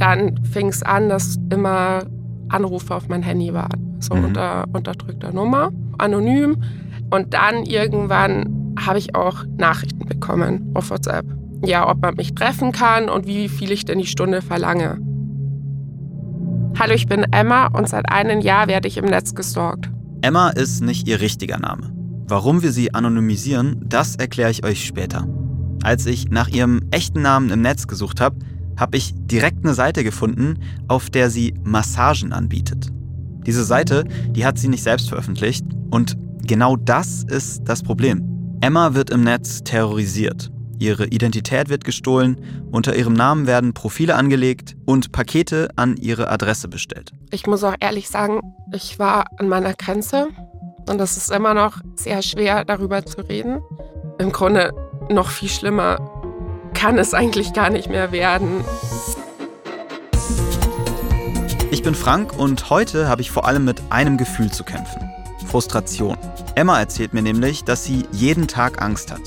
dann 0.00 0.42
fing 0.44 0.68
es 0.68 0.82
an, 0.82 1.08
dass 1.08 1.36
immer 1.50 2.04
Anrufe 2.48 2.94
auf 2.94 3.08
mein 3.08 3.22
Handy 3.22 3.52
waren. 3.52 3.96
So 4.00 4.14
Mhm. 4.14 4.24
unter 4.26 4.64
unterdrückter 4.72 5.32
Nummer, 5.32 5.70
anonym. 5.98 6.56
Und 7.10 7.34
dann 7.34 7.64
irgendwann 7.64 8.74
habe 8.78 8.98
ich 8.98 9.14
auch 9.14 9.44
Nachrichten 9.56 10.06
bekommen 10.06 10.70
auf 10.74 10.90
WhatsApp. 10.90 11.26
Ja, 11.64 11.88
ob 11.90 12.00
man 12.02 12.14
mich 12.14 12.34
treffen 12.34 12.70
kann 12.72 13.08
und 13.08 13.26
wie 13.26 13.48
viel 13.48 13.72
ich 13.72 13.84
denn 13.84 13.98
die 13.98 14.06
Stunde 14.06 14.40
verlange. 14.42 14.98
Hallo, 16.78 16.94
ich 16.94 17.06
bin 17.06 17.24
Emma 17.32 17.66
und 17.66 17.88
seit 17.88 18.08
einem 18.10 18.40
Jahr 18.40 18.68
werde 18.68 18.86
ich 18.86 18.98
im 18.98 19.06
Netz 19.06 19.34
gestalkt. 19.34 19.90
Emma 20.22 20.50
ist 20.50 20.80
nicht 20.80 21.08
ihr 21.08 21.20
richtiger 21.20 21.58
Name. 21.58 21.92
Warum 22.28 22.62
wir 22.62 22.70
sie 22.72 22.94
anonymisieren, 22.94 23.80
das 23.84 24.14
erkläre 24.14 24.50
ich 24.50 24.64
euch 24.64 24.84
später. 24.84 25.26
Als 25.82 26.06
ich 26.06 26.28
nach 26.30 26.48
ihrem 26.48 26.82
echten 26.90 27.22
Namen 27.22 27.50
im 27.50 27.62
Netz 27.62 27.86
gesucht 27.88 28.20
habe, 28.20 28.36
habe 28.78 28.96
ich 28.96 29.12
direkt 29.14 29.64
eine 29.64 29.74
Seite 29.74 30.04
gefunden, 30.04 30.58
auf 30.86 31.10
der 31.10 31.28
sie 31.28 31.54
Massagen 31.62 32.32
anbietet. 32.32 32.88
Diese 33.46 33.64
Seite, 33.64 34.04
die 34.30 34.46
hat 34.46 34.58
sie 34.58 34.68
nicht 34.68 34.82
selbst 34.82 35.08
veröffentlicht 35.08 35.64
und 35.90 36.16
genau 36.46 36.76
das 36.76 37.24
ist 37.24 37.62
das 37.64 37.82
Problem. 37.82 38.24
Emma 38.60 38.94
wird 38.94 39.10
im 39.10 39.22
Netz 39.24 39.62
terrorisiert. 39.62 40.50
Ihre 40.78 41.06
Identität 41.06 41.68
wird 41.68 41.84
gestohlen, 41.84 42.40
unter 42.70 42.94
ihrem 42.94 43.12
Namen 43.12 43.46
werden 43.46 43.74
Profile 43.74 44.14
angelegt 44.14 44.76
und 44.86 45.10
Pakete 45.10 45.70
an 45.74 45.96
ihre 45.96 46.30
Adresse 46.30 46.68
bestellt. 46.68 47.12
Ich 47.30 47.46
muss 47.46 47.64
auch 47.64 47.74
ehrlich 47.80 48.08
sagen, 48.08 48.40
ich 48.72 48.98
war 48.98 49.26
an 49.38 49.48
meiner 49.48 49.74
Grenze 49.74 50.28
und 50.88 51.00
es 51.00 51.16
ist 51.16 51.32
immer 51.32 51.54
noch 51.54 51.78
sehr 51.96 52.22
schwer, 52.22 52.64
darüber 52.64 53.04
zu 53.04 53.20
reden. 53.22 53.60
Im 54.18 54.30
Grunde 54.30 54.72
noch 55.10 55.30
viel 55.30 55.48
schlimmer 55.48 56.17
kann 56.74 56.98
es 56.98 57.14
eigentlich 57.14 57.52
gar 57.52 57.70
nicht 57.70 57.88
mehr 57.88 58.12
werden. 58.12 58.64
Ich 61.70 61.82
bin 61.82 61.94
Frank 61.94 62.38
und 62.38 62.70
heute 62.70 63.08
habe 63.08 63.22
ich 63.22 63.30
vor 63.30 63.46
allem 63.46 63.64
mit 63.64 63.82
einem 63.90 64.16
Gefühl 64.16 64.50
zu 64.50 64.64
kämpfen. 64.64 65.10
Frustration. 65.46 66.16
Emma 66.54 66.78
erzählt 66.78 67.14
mir 67.14 67.22
nämlich, 67.22 67.64
dass 67.64 67.84
sie 67.84 68.06
jeden 68.12 68.48
Tag 68.48 68.82
Angst 68.82 69.12
hat. 69.12 69.20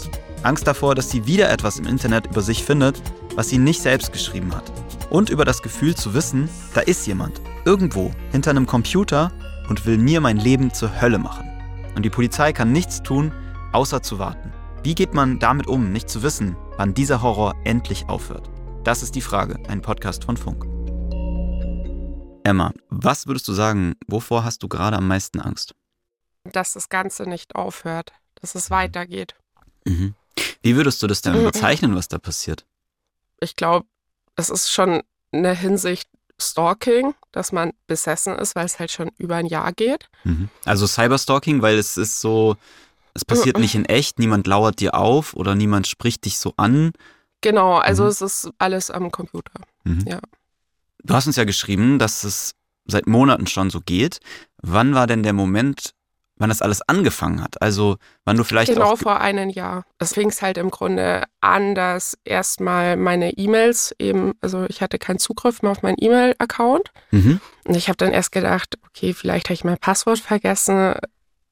Angst 0.44 0.68
davor, 0.68 0.96
dass 0.96 1.10
sie 1.10 1.26
wieder 1.26 1.50
etwas 1.50 1.80
im 1.80 1.86
Internet 1.86 2.28
über 2.28 2.42
sich 2.42 2.64
findet, 2.64 3.02
was 3.36 3.50
sie 3.50 3.58
nicht 3.58 3.82
selbst 3.82 4.12
geschrieben 4.12 4.56
hat. 4.56 4.72
Und 5.10 5.30
über 5.30 5.46
das 5.46 5.62
Gefühl 5.62 5.96
zu 5.96 6.14
wissen, 6.14 6.50
da 6.74 6.82
ist 6.82 7.06
jemand, 7.08 7.42
irgendwo, 7.66 8.12
hinter 8.32 8.52
einem 8.52 8.66
Computer 8.66 9.32
und 9.70 9.86
will 9.86 9.98
mir 9.98 10.22
mein 10.22 10.38
Leben 10.38 10.74
zur 10.74 11.02
Hölle 11.02 11.20
machen. 11.20 11.50
Und 11.96 12.04
die 12.04 12.10
Polizei 12.10 12.54
kann 12.54 12.72
nichts 12.72 13.04
tun, 13.04 13.32
außer 13.72 14.02
zu 14.02 14.20
warten. 14.20 14.52
Wie 14.84 14.96
geht 14.96 15.14
man 15.14 15.38
damit 15.38 15.68
um, 15.68 15.92
nicht 15.92 16.10
zu 16.10 16.24
wissen, 16.24 16.56
wann 16.78 16.96
dieser 16.96 17.22
Horror 17.22 17.54
endlich 17.66 18.10
aufhört? 18.10 18.50
Das 18.84 19.04
ist 19.04 19.14
die 19.14 19.22
Frage, 19.22 19.60
ein 19.70 19.84
Podcast 19.84 20.24
von 20.24 20.38
Funk. 20.38 20.64
Emma, 22.44 22.74
was 22.90 23.28
würdest 23.28 23.48
du 23.48 23.54
sagen, 23.54 23.94
wovor 24.08 24.44
hast 24.44 24.64
du 24.64 24.68
gerade 24.68 24.98
am 24.98 25.08
meisten 25.08 25.40
Angst? 25.40 25.76
Dass 26.46 26.74
das 26.74 26.90
Ganze 26.90 27.30
nicht 27.30 27.54
aufhört, 27.54 28.12
dass 28.42 28.56
es 28.56 28.72
weitergeht. 28.72 29.36
Mhm. 29.86 30.16
Wie 30.64 30.76
würdest 30.76 31.04
du 31.04 31.06
das 31.06 31.22
denn 31.22 31.44
bezeichnen, 31.44 31.96
was 31.96 32.08
da 32.08 32.18
passiert? 32.18 32.66
Ich 33.40 33.56
glaube, 33.56 33.86
es 34.36 34.50
ist 34.50 34.72
schon 34.72 35.04
eine 35.32 35.54
Hinsicht 35.54 36.09
Stalking, 36.40 37.14
dass 37.32 37.52
man 37.52 37.74
besessen 37.86 38.36
ist, 38.40 38.56
weil 38.56 38.66
es 38.66 38.80
halt 38.80 38.92
schon 38.92 39.12
über 39.20 39.36
ein 39.36 39.46
Jahr 39.46 39.74
geht. 39.74 40.09
Mhm. 40.24 40.50
Also 40.66 40.88
Cyberstalking, 40.88 41.62
weil 41.62 41.78
es 41.78 41.98
ist 41.98 42.20
so, 42.20 42.58
es 43.14 43.26
passiert 43.26 43.58
nicht 43.59 43.76
in 43.76 43.86
echt, 43.86 44.20
niemand 44.20 44.48
lauert 44.48 44.80
dir 44.80 44.95
auf 44.95 45.34
oder 45.34 45.56
niemand 45.56 45.88
spricht 45.88 46.26
dich 46.26 46.38
so 46.38 46.54
an. 46.58 46.92
Genau, 47.42 47.76
also 47.78 48.03
Mhm. 48.03 48.09
es 48.09 48.22
ist 48.22 48.50
alles 48.59 48.92
am 48.92 49.12
Computer. 49.12 49.52
Mhm. 49.84 50.06
Ja. 50.08 50.20
Du 51.03 51.14
hast 51.14 51.28
uns 51.28 51.36
ja 51.36 51.44
geschrieben, 51.44 51.98
dass 52.00 52.23
es 52.23 52.53
seit 52.86 53.08
Monaten 53.08 53.48
schon 53.48 53.70
so 53.70 53.81
geht. 53.81 54.20
Wann 54.62 54.94
war 54.94 55.08
denn 55.08 55.23
der 55.23 55.34
Moment, 55.34 55.92
wann 56.38 56.50
das 56.50 56.62
alles 56.62 56.81
angefangen 56.84 57.41
hat? 57.44 57.62
Also 57.62 57.97
wann 58.25 58.38
du 58.38 58.44
vielleicht 58.44 58.72
Genau 58.74 58.96
vor 58.96 59.19
einem 59.19 59.50
Jahr. 59.50 59.86
Es 59.97 60.13
fing 60.13 60.30
es 60.30 60.41
halt 60.44 60.57
im 60.57 60.69
Grunde 60.69 61.24
an, 61.40 61.74
dass 61.75 62.18
erstmal 62.24 62.97
meine 62.97 63.31
E-Mails 63.38 63.96
eben, 64.00 64.34
also 64.41 64.66
ich 64.69 64.81
hatte 64.81 65.00
keinen 65.00 65.19
Zugriff 65.19 65.62
mehr 65.63 65.72
auf 65.72 65.81
meinen 65.81 65.97
E-Mail-Account. 66.00 66.91
Mhm. 67.12 67.40
Und 67.66 67.75
ich 67.75 67.88
habe 67.88 67.97
dann 67.97 68.12
erst 68.12 68.31
gedacht, 68.31 68.78
okay, 68.88 69.13
vielleicht 69.13 69.47
habe 69.47 69.53
ich 69.56 69.63
mein 69.63 69.78
Passwort 69.80 70.19
vergessen. 70.19 70.94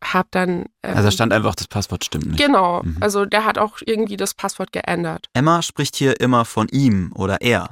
Hab 0.04 0.32
dann. 0.32 0.66
ähm, 0.84 0.96
Also 0.96 1.04
da 1.04 1.12
stand 1.12 1.34
einfach, 1.34 1.56
das 1.56 1.68
Passwort 1.68 2.06
stimmt 2.06 2.28
nicht. 2.28 2.40
Genau, 2.40 2.82
Mhm. 2.84 2.98
also 3.02 3.26
der 3.26 3.46
hat 3.46 3.58
auch 3.58 3.80
irgendwie 3.86 4.18
das 4.18 4.34
Passwort 4.34 4.72
geändert. 4.72 5.28
Emma 5.34 5.62
spricht 5.62 5.96
hier 5.96 6.20
immer 6.22 6.46
von 6.46 6.68
ihm 6.70 7.12
oder 7.16 7.42
er. 7.42 7.70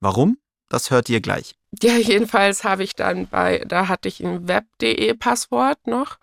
Warum? 0.00 0.38
Das 0.68 0.90
hört 0.90 1.08
ihr 1.08 1.20
gleich. 1.20 1.54
Ja, 1.82 1.94
jedenfalls 1.96 2.62
habe 2.64 2.84
ich 2.84 2.94
dann 2.94 3.26
bei, 3.26 3.64
da 3.66 3.88
hatte 3.88 4.08
ich 4.08 4.20
ein 4.24 4.46
web.de-Passwort 4.48 5.86
noch, 5.86 6.16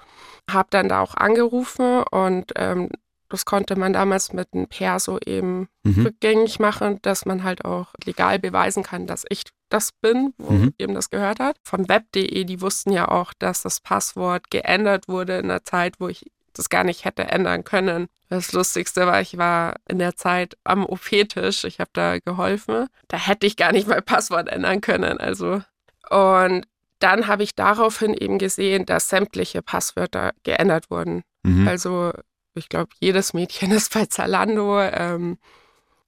habe 0.50 0.68
dann 0.72 0.90
da 0.90 1.02
auch 1.02 1.16
angerufen 1.16 2.04
und 2.04 2.52
ähm, 2.56 2.90
das 3.32 3.46
konnte 3.46 3.76
man 3.76 3.94
damals 3.94 4.34
mit 4.34 4.50
einem 4.54 4.68
Perso 4.68 5.18
eben 5.26 5.68
Mhm. 5.84 6.06
rückgängig 6.06 6.60
machen, 6.60 7.00
dass 7.02 7.26
man 7.26 7.44
halt 7.44 7.66
auch 7.66 7.88
legal 8.06 8.38
beweisen 8.40 8.84
kann, 8.84 9.08
dass 9.08 9.24
ich 9.30 9.44
das 9.70 9.92
bin, 9.94 10.34
wo 10.38 10.52
Mhm. 10.52 10.74
eben 10.78 10.94
das 10.94 11.10
gehört 11.10 11.40
hat. 11.40 11.56
Von 11.64 11.88
web.de, 11.90 12.44
die 12.44 12.62
wussten 12.62 12.92
ja 12.92 13.08
auch, 13.08 13.34
dass 13.34 13.64
das 13.64 13.80
Passwort 13.80 14.52
geändert 14.52 15.08
wurde 15.08 15.38
in 15.38 15.46
einer 15.50 15.64
Zeit, 15.64 15.96
wo 16.00 16.08
ich 16.10 16.30
das 16.54 16.70
gar 16.70 16.84
nicht 16.84 17.06
hätte 17.06 17.24
ändern 17.24 17.64
können. 17.64 18.08
Das 18.30 18.52
Lustigste 18.54 19.08
war, 19.08 19.20
ich 19.22 19.38
war 19.38 19.76
in 19.90 20.00
der 20.00 20.16
Zeit 20.16 20.56
am 20.64 20.86
OP-Tisch, 20.86 21.64
ich 21.64 21.80
habe 21.80 21.90
da 21.94 22.20
geholfen. 22.20 22.88
Da 23.08 23.18
hätte 23.18 23.48
ich 23.48 23.58
gar 23.58 23.72
nicht 23.72 23.88
mein 23.88 24.04
Passwort 24.04 24.48
ändern 24.50 24.82
können. 24.82 25.18
Also. 25.18 25.62
Und 26.10 26.66
dann 27.00 27.28
habe 27.28 27.44
ich 27.44 27.56
daraufhin 27.56 28.14
eben 28.14 28.38
gesehen, 28.38 28.86
dass 28.86 29.10
sämtliche 29.10 29.62
Passwörter 29.62 30.32
geändert 30.44 30.92
wurden. 30.92 31.24
Mhm. 31.44 31.68
Also 31.68 32.12
ich 32.56 32.70
glaube, 32.70 32.90
jedes 33.00 33.34
Mädchen 33.34 33.72
ist 33.72 33.94
bei 33.94 34.06
Zalando. 34.06 34.82
Ähm, 34.82 35.38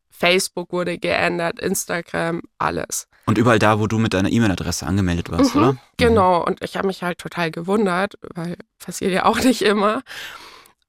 Facebook 0.09 0.71
wurde 0.71 0.97
geändert, 0.97 1.59
Instagram, 1.59 2.41
alles. 2.57 3.07
Und 3.25 3.37
überall 3.37 3.59
da, 3.59 3.79
wo 3.79 3.87
du 3.87 3.97
mit 3.99 4.13
deiner 4.13 4.29
E-Mail-Adresse 4.31 4.85
angemeldet 4.85 5.31
warst, 5.31 5.55
Mhm, 5.55 5.61
oder? 5.61 5.77
Genau, 5.97 6.43
und 6.43 6.63
ich 6.63 6.75
habe 6.77 6.87
mich 6.87 7.03
halt 7.03 7.17
total 7.19 7.51
gewundert, 7.51 8.15
weil 8.35 8.57
passiert 8.79 9.11
ja 9.11 9.25
auch 9.25 9.39
nicht 9.43 9.61
immer. 9.61 10.01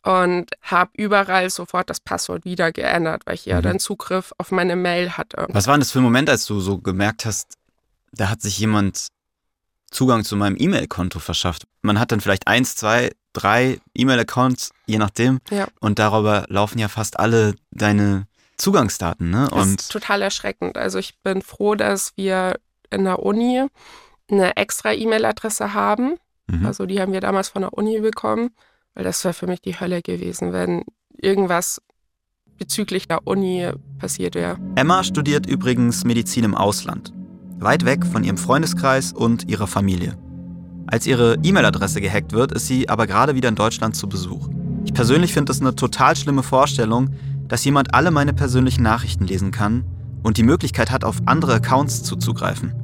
Und 0.02 0.50
habe 0.60 0.90
überall 0.98 1.48
sofort 1.48 1.88
das 1.88 1.98
Passwort 2.00 2.44
wieder 2.44 2.72
geändert, 2.72 3.22
weil 3.24 3.36
ich 3.36 3.46
ja 3.46 3.58
Mhm. 3.58 3.62
dann 3.62 3.78
Zugriff 3.78 4.32
auf 4.36 4.50
meine 4.50 4.76
Mail 4.76 5.12
hatte. 5.16 5.46
Was 5.48 5.66
war 5.66 5.74
denn 5.74 5.80
das 5.80 5.92
für 5.92 6.00
ein 6.00 6.04
Moment, 6.04 6.28
als 6.28 6.44
du 6.44 6.60
so 6.60 6.78
gemerkt 6.78 7.24
hast, 7.24 7.54
da 8.12 8.28
hat 8.28 8.42
sich 8.42 8.58
jemand 8.58 9.08
Zugang 9.94 10.24
zu 10.24 10.36
meinem 10.36 10.56
E-Mail-Konto 10.58 11.20
verschafft? 11.20 11.66
Man 11.82 11.98
hat 11.98 12.12
dann 12.12 12.20
vielleicht 12.20 12.46
eins, 12.46 12.74
zwei, 12.74 13.12
drei 13.32 13.78
E-Mail-Accounts, 13.94 14.70
je 14.86 14.98
nachdem. 14.98 15.40
Ja. 15.50 15.68
Und 15.80 15.98
darüber 15.98 16.44
laufen 16.48 16.78
ja 16.78 16.88
fast 16.88 17.18
alle 17.18 17.54
deine 17.70 18.26
Zugangsdaten, 18.56 19.30
ne? 19.30 19.48
Das 19.50 19.66
Und 19.66 19.80
ist 19.80 19.92
total 19.92 20.22
erschreckend. 20.22 20.76
Also 20.76 20.98
ich 20.98 21.18
bin 21.22 21.42
froh, 21.42 21.74
dass 21.74 22.12
wir 22.16 22.56
in 22.90 23.04
der 23.04 23.20
Uni 23.20 23.66
eine 24.30 24.56
extra 24.56 24.92
E-Mail-Adresse 24.92 25.74
haben. 25.74 26.16
mhm. 26.48 26.66
Also 26.66 26.86
die 26.86 27.00
haben 27.00 27.12
wir 27.12 27.20
damals 27.20 27.48
von 27.48 27.62
der 27.62 27.72
Uni 27.72 28.00
bekommen, 28.00 28.50
weil 28.94 29.04
das 29.04 29.22
wäre 29.24 29.34
für 29.34 29.46
mich 29.46 29.60
die 29.60 29.78
Hölle 29.78 30.02
gewesen, 30.02 30.52
wenn 30.52 30.84
irgendwas 31.16 31.80
bezüglich 32.58 33.08
der 33.08 33.26
Uni 33.26 33.70
passiert 33.98 34.34
wäre. 34.34 34.58
Emma 34.76 35.02
studiert 35.02 35.46
übrigens 35.46 36.04
Medizin 36.04 36.44
im 36.44 36.54
Ausland. 36.54 37.12
Weit 37.58 37.84
weg 37.84 38.04
von 38.04 38.24
ihrem 38.24 38.36
Freundeskreis 38.36 39.12
und 39.12 39.48
ihrer 39.48 39.66
Familie. 39.66 40.16
Als 40.86 41.06
ihre 41.06 41.38
E-Mail-Adresse 41.42 42.00
gehackt 42.00 42.32
wird, 42.32 42.52
ist 42.52 42.66
sie 42.66 42.88
aber 42.88 43.06
gerade 43.06 43.34
wieder 43.34 43.48
in 43.48 43.54
Deutschland 43.54 43.96
zu 43.96 44.08
Besuch. 44.08 44.48
Ich 44.84 44.92
persönlich 44.92 45.32
finde 45.32 45.50
das 45.50 45.60
eine 45.60 45.74
total 45.74 46.14
schlimme 46.14 46.42
Vorstellung, 46.42 47.10
dass 47.48 47.64
jemand 47.64 47.94
alle 47.94 48.10
meine 48.10 48.32
persönlichen 48.32 48.82
Nachrichten 48.82 49.24
lesen 49.24 49.50
kann 49.50 49.84
und 50.22 50.36
die 50.36 50.42
Möglichkeit 50.42 50.90
hat, 50.90 51.04
auf 51.04 51.22
andere 51.26 51.54
Accounts 51.54 52.02
zuzugreifen. 52.02 52.74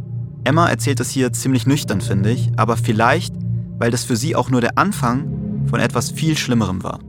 Emma 0.44 0.69
erzählt 0.69 1.00
es 1.00 1.11
hier 1.11 1.32
ziemlich 1.32 1.66
nüchtern, 1.66 2.00
finde 2.00 2.31
ich, 2.31 2.50
aber 2.56 2.76
vielleicht, 2.76 3.34
weil 3.78 3.90
das 3.90 4.05
für 4.05 4.16
sie 4.16 4.34
auch 4.34 4.50
nur 4.50 4.61
der 4.61 4.78
Anfang 4.78 5.66
von 5.66 5.81
etwas 5.81 6.11
viel 6.11 6.37
Schlimmerem 6.37 6.82
war. 6.82 7.00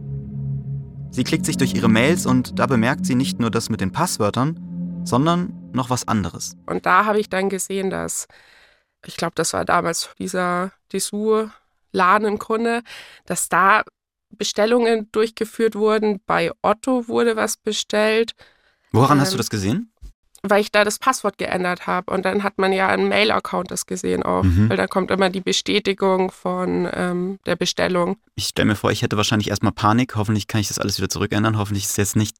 Sie 1.11 1.23
klickt 1.23 1.45
sich 1.45 1.57
durch 1.57 1.73
ihre 1.73 1.89
Mails 1.89 2.25
und 2.25 2.59
da 2.59 2.67
bemerkt 2.67 3.05
sie 3.05 3.15
nicht 3.15 3.39
nur 3.39 3.51
das 3.51 3.69
mit 3.69 3.81
den 3.81 3.91
Passwörtern, 3.91 4.59
sondern 5.03 5.53
noch 5.74 5.89
was 5.89 6.07
anderes. 6.07 6.56
Und 6.65 6.86
da 6.86 7.06
habe 7.06 7.19
ich 7.19 7.30
dann 7.30 7.50
gesehen, 7.50 7.89
dass, 7.89 8.27
ich 9.06 9.18
glaube, 9.18 9.33
das 9.36 9.53
war 9.53 9.65
damals 9.65 10.09
dieser 10.19 10.71
Dessous-Laden 10.94 12.27
im 12.27 12.39
Grunde, 12.39 12.83
dass 13.25 13.50
da 13.50 13.83
Bestellungen 14.30 15.12
durchgeführt 15.12 15.75
wurden. 15.75 16.21
Bei 16.25 16.51
Otto 16.62 17.07
wurde 17.07 17.36
was 17.36 17.57
bestellt. 17.57 18.33
Woran 18.92 19.19
hast 19.19 19.31
du 19.31 19.36
Ähm, 19.36 19.39
das 19.39 19.50
gesehen? 19.50 19.90
Weil 20.43 20.61
ich 20.61 20.71
da 20.71 20.83
das 20.83 20.97
Passwort 20.97 21.38
geändert 21.38 21.88
habe. 21.88 22.11
Und 22.11 22.25
dann 22.25 22.43
hat 22.43 22.57
man 22.57 22.73
ja 22.73 22.88
einen 22.88 23.07
Mail-Account 23.07 23.69
das 23.69 23.85
gesehen 23.85 24.23
auch, 24.23 24.43
mhm. 24.43 24.69
weil 24.69 24.77
da 24.77 24.88
kommt 24.88 25.11
immer 25.11 25.29
die 25.29 25.41
Bestätigung 25.41 26.31
von 26.31 26.89
ähm, 26.93 27.39
der 27.45 27.55
Bestellung. 27.55 28.17
Ich 28.35 28.47
stelle 28.47 28.67
mir 28.67 28.75
vor, 28.75 28.91
ich 28.91 29.01
hätte 29.01 29.17
wahrscheinlich 29.17 29.49
erstmal 29.49 29.71
Panik. 29.71 30.15
Hoffentlich 30.15 30.47
kann 30.47 30.61
ich 30.61 30.67
das 30.67 30.79
alles 30.79 30.97
wieder 30.97 31.09
zurückändern. 31.09 31.57
Hoffentlich 31.57 31.85
ist 31.85 31.97
jetzt 31.97 32.15
nicht, 32.15 32.35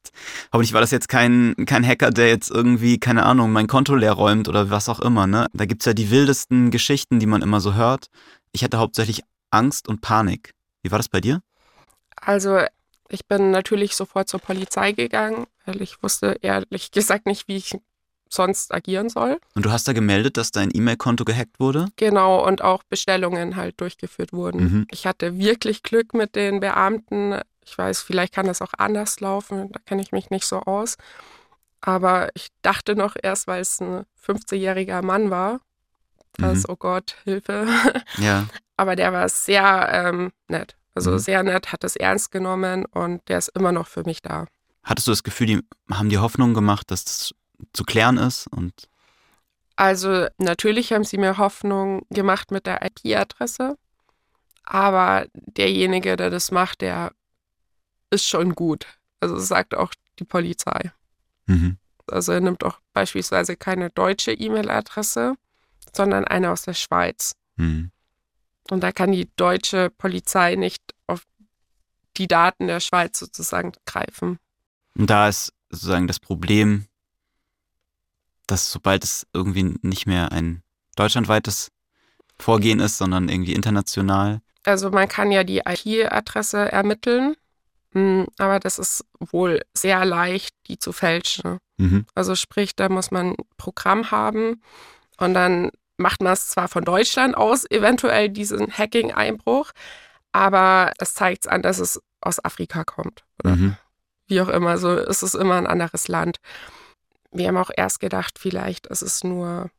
hoffentlich 0.52 0.72
war 0.72 0.80
das 0.80 0.90
jetzt 0.90 1.08
kein, 1.08 1.54
kein 1.66 1.86
Hacker, 1.86 2.10
der 2.10 2.28
jetzt 2.28 2.50
irgendwie, 2.50 2.98
keine 2.98 3.24
Ahnung, 3.24 3.52
mein 3.52 3.68
Konto 3.68 3.94
leer 3.94 4.12
räumt 4.12 4.48
oder 4.48 4.70
was 4.70 4.88
auch 4.88 5.00
immer. 5.00 5.26
Ne? 5.26 5.46
Da 5.52 5.66
gibt 5.66 5.82
es 5.82 5.86
ja 5.86 5.94
die 5.94 6.10
wildesten 6.10 6.70
Geschichten, 6.70 7.20
die 7.20 7.26
man 7.26 7.42
immer 7.42 7.60
so 7.60 7.74
hört. 7.74 8.06
Ich 8.50 8.64
hatte 8.64 8.78
hauptsächlich 8.78 9.22
Angst 9.50 9.88
und 9.88 10.00
Panik. 10.00 10.54
Wie 10.82 10.90
war 10.90 10.98
das 10.98 11.08
bei 11.08 11.20
dir? 11.20 11.40
Also 12.16 12.60
ich 13.12 13.26
bin 13.26 13.50
natürlich 13.50 13.94
sofort 13.94 14.28
zur 14.28 14.40
Polizei 14.40 14.92
gegangen, 14.92 15.46
weil 15.66 15.82
ich 15.82 16.02
wusste 16.02 16.38
ehrlich 16.40 16.90
gesagt 16.92 17.26
nicht, 17.26 17.46
wie 17.46 17.56
ich 17.56 17.78
sonst 18.32 18.72
agieren 18.72 19.08
soll. 19.08 19.38
Und 19.54 19.64
du 19.64 19.70
hast 19.70 19.86
da 19.86 19.92
gemeldet, 19.92 20.36
dass 20.36 20.50
dein 20.50 20.70
E-Mail-Konto 20.72 21.24
gehackt 21.24 21.60
wurde? 21.60 21.86
Genau, 21.96 22.46
und 22.46 22.62
auch 22.62 22.82
Bestellungen 22.84 23.56
halt 23.56 23.80
durchgeführt 23.80 24.32
wurden. 24.32 24.60
Mhm. 24.60 24.86
Ich 24.90 25.06
hatte 25.06 25.38
wirklich 25.38 25.82
Glück 25.82 26.14
mit 26.14 26.34
den 26.34 26.60
Beamten. 26.60 27.40
Ich 27.64 27.76
weiß, 27.76 28.02
vielleicht 28.02 28.34
kann 28.34 28.46
das 28.46 28.62
auch 28.62 28.72
anders 28.78 29.20
laufen, 29.20 29.70
da 29.72 29.80
kenne 29.86 30.02
ich 30.02 30.12
mich 30.12 30.30
nicht 30.30 30.46
so 30.46 30.60
aus. 30.60 30.96
Aber 31.80 32.30
ich 32.34 32.48
dachte 32.62 32.96
noch 32.96 33.16
erst, 33.20 33.46
weil 33.46 33.60
es 33.60 33.80
ein 33.80 34.04
15-jähriger 34.24 35.02
Mann 35.02 35.30
war, 35.30 35.60
dass, 36.38 36.58
mhm. 36.58 36.64
oh 36.68 36.76
Gott, 36.76 37.16
Hilfe. 37.24 37.66
Ja. 38.18 38.46
Aber 38.76 38.96
der 38.96 39.12
war 39.12 39.28
sehr 39.28 39.88
ähm, 39.92 40.32
nett. 40.48 40.76
Also 40.94 41.12
mhm. 41.12 41.18
sehr 41.18 41.42
nett, 41.42 41.72
hat 41.72 41.84
es 41.84 41.96
ernst 41.96 42.30
genommen 42.30 42.84
und 42.86 43.28
der 43.28 43.38
ist 43.38 43.48
immer 43.48 43.72
noch 43.72 43.86
für 43.86 44.02
mich 44.04 44.22
da. 44.22 44.46
Hattest 44.82 45.06
du 45.06 45.12
das 45.12 45.22
Gefühl, 45.22 45.46
die 45.46 45.60
haben 45.90 46.08
die 46.08 46.18
Hoffnung 46.18 46.54
gemacht, 46.54 46.90
dass 46.90 47.04
das 47.04 47.34
zu 47.72 47.84
klären 47.84 48.18
ist? 48.18 48.46
Und 48.46 48.88
also 49.76 50.26
natürlich 50.38 50.92
haben 50.92 51.04
sie 51.04 51.18
mir 51.18 51.38
Hoffnung 51.38 52.06
gemacht 52.10 52.50
mit 52.50 52.66
der 52.66 52.84
IP-Adresse, 52.84 53.76
aber 54.64 55.26
derjenige, 55.32 56.16
der 56.16 56.30
das 56.30 56.50
macht, 56.50 56.80
der 56.82 57.12
ist 58.10 58.26
schon 58.26 58.54
gut. 58.54 58.86
Also 59.20 59.38
sagt 59.38 59.74
auch 59.74 59.92
die 60.18 60.24
Polizei. 60.24 60.92
Mhm. 61.46 61.78
Also 62.06 62.32
er 62.32 62.40
nimmt 62.40 62.64
auch 62.64 62.78
beispielsweise 62.92 63.56
keine 63.56 63.90
deutsche 63.90 64.32
E-Mail-Adresse, 64.32 65.34
sondern 65.94 66.24
eine 66.24 66.50
aus 66.50 66.62
der 66.62 66.74
Schweiz. 66.74 67.34
Mhm. 67.56 67.90
Und 68.70 68.80
da 68.80 68.92
kann 68.92 69.12
die 69.12 69.30
deutsche 69.36 69.90
Polizei 69.90 70.54
nicht 70.54 70.82
auf 71.06 71.24
die 72.16 72.28
Daten 72.28 72.66
der 72.66 72.80
Schweiz 72.80 73.18
sozusagen 73.18 73.72
greifen. 73.86 74.38
Und 74.94 75.08
da 75.08 75.28
ist 75.28 75.52
sozusagen 75.70 76.06
das 76.06 76.20
Problem, 76.20 76.86
dass 78.46 78.70
sobald 78.70 79.04
es 79.04 79.26
irgendwie 79.32 79.76
nicht 79.82 80.06
mehr 80.06 80.32
ein 80.32 80.62
deutschlandweites 80.96 81.68
Vorgehen 82.38 82.80
ist, 82.80 82.98
sondern 82.98 83.28
irgendwie 83.28 83.54
international. 83.54 84.40
Also 84.64 84.90
man 84.90 85.08
kann 85.08 85.30
ja 85.32 85.44
die 85.44 85.62
IP-Adresse 85.64 86.70
ermitteln, 86.70 87.36
hm, 87.92 88.26
aber 88.38 88.60
das 88.60 88.78
ist 88.78 89.04
wohl 89.18 89.62
sehr 89.74 90.04
leicht, 90.04 90.54
die 90.68 90.78
zu 90.78 90.92
fälschen. 90.92 91.58
Mhm. 91.78 92.06
Also 92.14 92.34
sprich, 92.34 92.74
da 92.74 92.88
muss 92.88 93.10
man 93.10 93.30
ein 93.30 93.36
Programm 93.56 94.10
haben 94.10 94.62
und 95.18 95.34
dann 95.34 95.70
macht 95.96 96.22
man 96.22 96.32
es 96.32 96.48
zwar 96.48 96.68
von 96.68 96.84
Deutschland 96.84 97.36
aus, 97.36 97.70
eventuell 97.70 98.28
diesen 98.28 98.72
Hacking-Einbruch, 98.72 99.70
aber 100.32 100.92
es 100.98 101.14
zeigt 101.14 101.48
an, 101.48 101.62
dass 101.62 101.78
es 101.78 102.00
aus 102.20 102.44
Afrika 102.44 102.84
kommt. 102.84 103.24
Oder 103.42 103.56
mhm. 103.56 103.76
wie 104.26 104.40
auch 104.40 104.48
immer. 104.48 104.78
So 104.78 104.96
ist 104.96 105.22
es 105.22 105.34
immer 105.34 105.56
ein 105.56 105.66
anderes 105.66 106.08
Land 106.08 106.38
wir 107.32 107.48
haben 107.48 107.56
auch 107.56 107.70
erst 107.74 108.00
gedacht, 108.00 108.38
vielleicht 108.38 108.86
ist 108.86 109.02
es 109.02 109.24
nur 109.24 109.70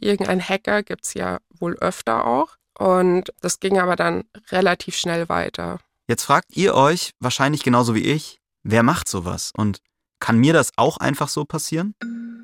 irgendein 0.00 0.40
Hacker, 0.40 0.82
gibt 0.82 1.06
es 1.06 1.14
ja 1.14 1.38
wohl 1.58 1.76
öfter 1.76 2.26
auch. 2.26 2.56
Und 2.78 3.32
das 3.40 3.58
ging 3.60 3.78
aber 3.78 3.96
dann 3.96 4.24
relativ 4.50 4.96
schnell 4.96 5.28
weiter. 5.28 5.80
Jetzt 6.06 6.24
fragt 6.24 6.56
ihr 6.56 6.74
euch, 6.74 7.12
wahrscheinlich 7.18 7.62
genauso 7.62 7.94
wie 7.94 8.04
ich, 8.04 8.38
wer 8.62 8.82
macht 8.82 9.08
sowas? 9.08 9.52
Und 9.56 9.80
kann 10.20 10.38
mir 10.38 10.52
das 10.52 10.72
auch 10.76 10.98
einfach 10.98 11.28
so 11.28 11.44
passieren? 11.44 11.94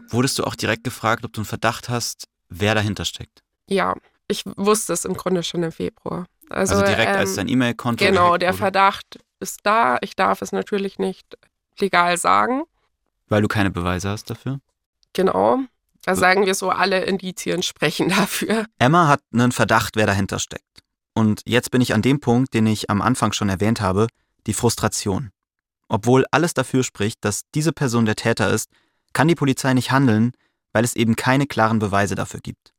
Wurdest 0.08 0.38
du 0.38 0.44
auch 0.44 0.54
direkt 0.54 0.84
gefragt, 0.84 1.24
ob 1.24 1.32
du 1.32 1.40
einen 1.40 1.46
Verdacht 1.46 1.88
hast, 1.88 2.26
wer 2.48 2.74
dahinter 2.74 3.04
steckt? 3.04 3.42
Ja, 3.68 3.94
ich 4.28 4.44
wusste 4.44 4.92
es 4.92 5.04
im 5.04 5.14
Grunde 5.14 5.42
schon 5.42 5.62
im 5.62 5.72
Februar. 5.72 6.26
Also, 6.50 6.74
also 6.74 6.86
direkt 6.86 7.12
ähm, 7.12 7.16
als 7.18 7.34
dein 7.34 7.48
E-Mail-Konto. 7.48 8.04
Genau, 8.04 8.36
der 8.36 8.54
Verdacht 8.54 9.18
ist 9.40 9.60
da. 9.62 9.98
Ich 10.02 10.14
darf 10.14 10.42
es 10.42 10.52
natürlich 10.52 10.98
nicht 10.98 11.38
legal 11.78 12.16
sagen. 12.18 12.64
Weil 13.28 13.42
du 13.42 13.48
keine 13.48 13.70
Beweise 13.70 14.10
hast 14.10 14.30
dafür? 14.30 14.60
Genau. 15.12 15.60
Da 16.02 16.14
sagen 16.14 16.44
wir 16.44 16.54
so, 16.54 16.70
alle 16.70 17.04
Indizien 17.04 17.62
sprechen 17.62 18.08
dafür. 18.10 18.66
Emma 18.78 19.08
hat 19.08 19.22
einen 19.32 19.52
Verdacht, 19.52 19.96
wer 19.96 20.06
dahinter 20.06 20.38
steckt. 20.38 20.64
Und 21.14 21.42
jetzt 21.46 21.70
bin 21.70 21.80
ich 21.80 21.94
an 21.94 22.02
dem 22.02 22.20
Punkt, 22.20 22.54
den 22.54 22.66
ich 22.66 22.90
am 22.90 23.00
Anfang 23.00 23.32
schon 23.32 23.48
erwähnt 23.48 23.80
habe, 23.80 24.08
die 24.46 24.54
Frustration. 24.54 25.30
Obwohl 25.88 26.24
alles 26.30 26.54
dafür 26.54 26.82
spricht, 26.82 27.24
dass 27.24 27.42
diese 27.54 27.72
Person 27.72 28.04
der 28.04 28.16
Täter 28.16 28.50
ist, 28.50 28.70
kann 29.12 29.28
die 29.28 29.36
Polizei 29.36 29.72
nicht 29.74 29.92
handeln, 29.92 30.32
weil 30.72 30.84
es 30.84 30.96
eben 30.96 31.14
keine 31.14 31.46
klaren 31.46 31.78
Beweise 31.78 32.16
dafür 32.16 32.40
gibt. 32.40 32.72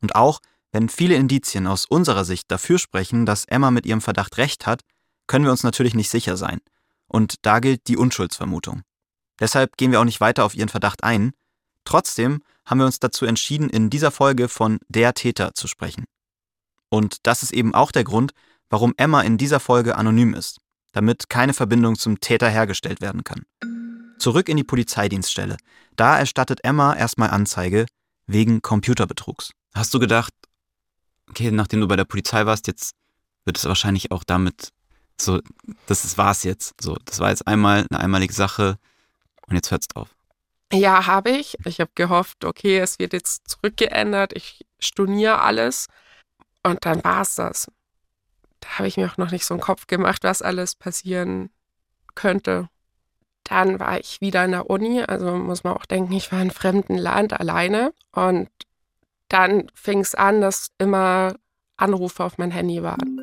Und 0.00 0.14
auch 0.14 0.40
wenn 0.72 0.88
viele 0.88 1.14
Indizien 1.14 1.66
aus 1.66 1.84
unserer 1.84 2.24
Sicht 2.24 2.50
dafür 2.50 2.78
sprechen, 2.78 3.26
dass 3.26 3.44
Emma 3.44 3.70
mit 3.70 3.86
ihrem 3.86 4.00
Verdacht 4.00 4.38
recht 4.38 4.66
hat, 4.66 4.82
können 5.26 5.44
wir 5.44 5.52
uns 5.52 5.62
natürlich 5.62 5.94
nicht 5.94 6.10
sicher 6.10 6.36
sein. 6.36 6.60
Und 7.08 7.36
da 7.42 7.60
gilt 7.60 7.88
die 7.88 7.96
Unschuldsvermutung. 7.96 8.82
Deshalb 9.40 9.76
gehen 9.76 9.92
wir 9.92 10.00
auch 10.00 10.04
nicht 10.04 10.20
weiter 10.20 10.44
auf 10.44 10.54
ihren 10.54 10.68
Verdacht 10.68 11.04
ein. 11.04 11.32
Trotzdem 11.84 12.42
haben 12.64 12.78
wir 12.78 12.86
uns 12.86 12.98
dazu 12.98 13.26
entschieden, 13.26 13.70
in 13.70 13.90
dieser 13.90 14.10
Folge 14.10 14.48
von 14.48 14.78
der 14.88 15.14
Täter 15.14 15.54
zu 15.54 15.68
sprechen. 15.68 16.04
Und 16.88 17.26
das 17.26 17.42
ist 17.42 17.52
eben 17.52 17.74
auch 17.74 17.92
der 17.92 18.04
Grund, 18.04 18.32
warum 18.70 18.94
Emma 18.96 19.20
in 19.22 19.38
dieser 19.38 19.60
Folge 19.60 19.96
anonym 19.96 20.34
ist, 20.34 20.58
damit 20.92 21.28
keine 21.28 21.54
Verbindung 21.54 21.96
zum 21.96 22.20
Täter 22.20 22.48
hergestellt 22.48 23.00
werden 23.00 23.24
kann. 23.24 23.42
Zurück 24.18 24.48
in 24.48 24.56
die 24.56 24.64
Polizeidienststelle. 24.64 25.56
Da 25.94 26.18
erstattet 26.18 26.64
Emma 26.64 26.94
erstmal 26.94 27.30
Anzeige 27.30 27.86
wegen 28.26 28.62
Computerbetrugs. 28.62 29.52
Hast 29.74 29.92
du 29.94 29.98
gedacht, 29.98 30.32
okay, 31.28 31.50
nachdem 31.50 31.80
du 31.80 31.88
bei 31.88 31.96
der 31.96 32.04
Polizei 32.04 32.46
warst, 32.46 32.66
jetzt 32.66 32.94
wird 33.44 33.58
es 33.58 33.64
wahrscheinlich 33.66 34.10
auch 34.10 34.24
damit 34.24 34.72
so, 35.20 35.40
das 35.86 36.18
war's 36.18 36.42
jetzt. 36.42 36.74
So, 36.80 36.96
das 37.04 37.20
war 37.20 37.30
jetzt 37.30 37.46
einmal 37.46 37.86
eine 37.90 38.00
einmalige 38.00 38.34
Sache 38.34 38.78
und 39.48 39.56
jetzt 39.56 39.70
hört 39.70 39.82
es 39.82 39.96
auf. 39.96 40.16
Ja, 40.72 41.06
habe 41.06 41.30
ich. 41.30 41.56
Ich 41.64 41.80
habe 41.80 41.90
gehofft, 41.94 42.44
okay, 42.44 42.78
es 42.78 42.98
wird 42.98 43.12
jetzt 43.12 43.48
zurückgeändert. 43.48 44.32
Ich 44.32 44.66
storniere 44.80 45.40
alles. 45.40 45.86
Und 46.64 46.84
dann 46.84 47.04
war 47.04 47.22
es 47.22 47.36
das. 47.36 47.70
Da 48.60 48.78
habe 48.78 48.88
ich 48.88 48.96
mir 48.96 49.10
auch 49.10 49.16
noch 49.16 49.30
nicht 49.30 49.44
so 49.44 49.54
einen 49.54 49.60
Kopf 49.60 49.86
gemacht, 49.86 50.24
was 50.24 50.42
alles 50.42 50.74
passieren 50.74 51.50
könnte. 52.16 52.68
Dann 53.44 53.78
war 53.78 54.00
ich 54.00 54.20
wieder 54.20 54.44
in 54.44 54.50
der 54.50 54.68
Uni. 54.68 55.02
Also 55.02 55.36
muss 55.36 55.62
man 55.62 55.74
auch 55.74 55.86
denken, 55.86 56.12
ich 56.12 56.32
war 56.32 56.40
in 56.40 56.48
einem 56.48 56.50
fremden 56.50 56.98
Land 56.98 57.32
alleine. 57.38 57.92
Und 58.10 58.50
dann 59.28 59.70
fing 59.74 60.00
es 60.00 60.16
an, 60.16 60.40
dass 60.40 60.72
immer 60.78 61.36
Anrufe 61.76 62.24
auf 62.24 62.38
mein 62.38 62.50
Handy 62.50 62.82
waren. 62.82 63.20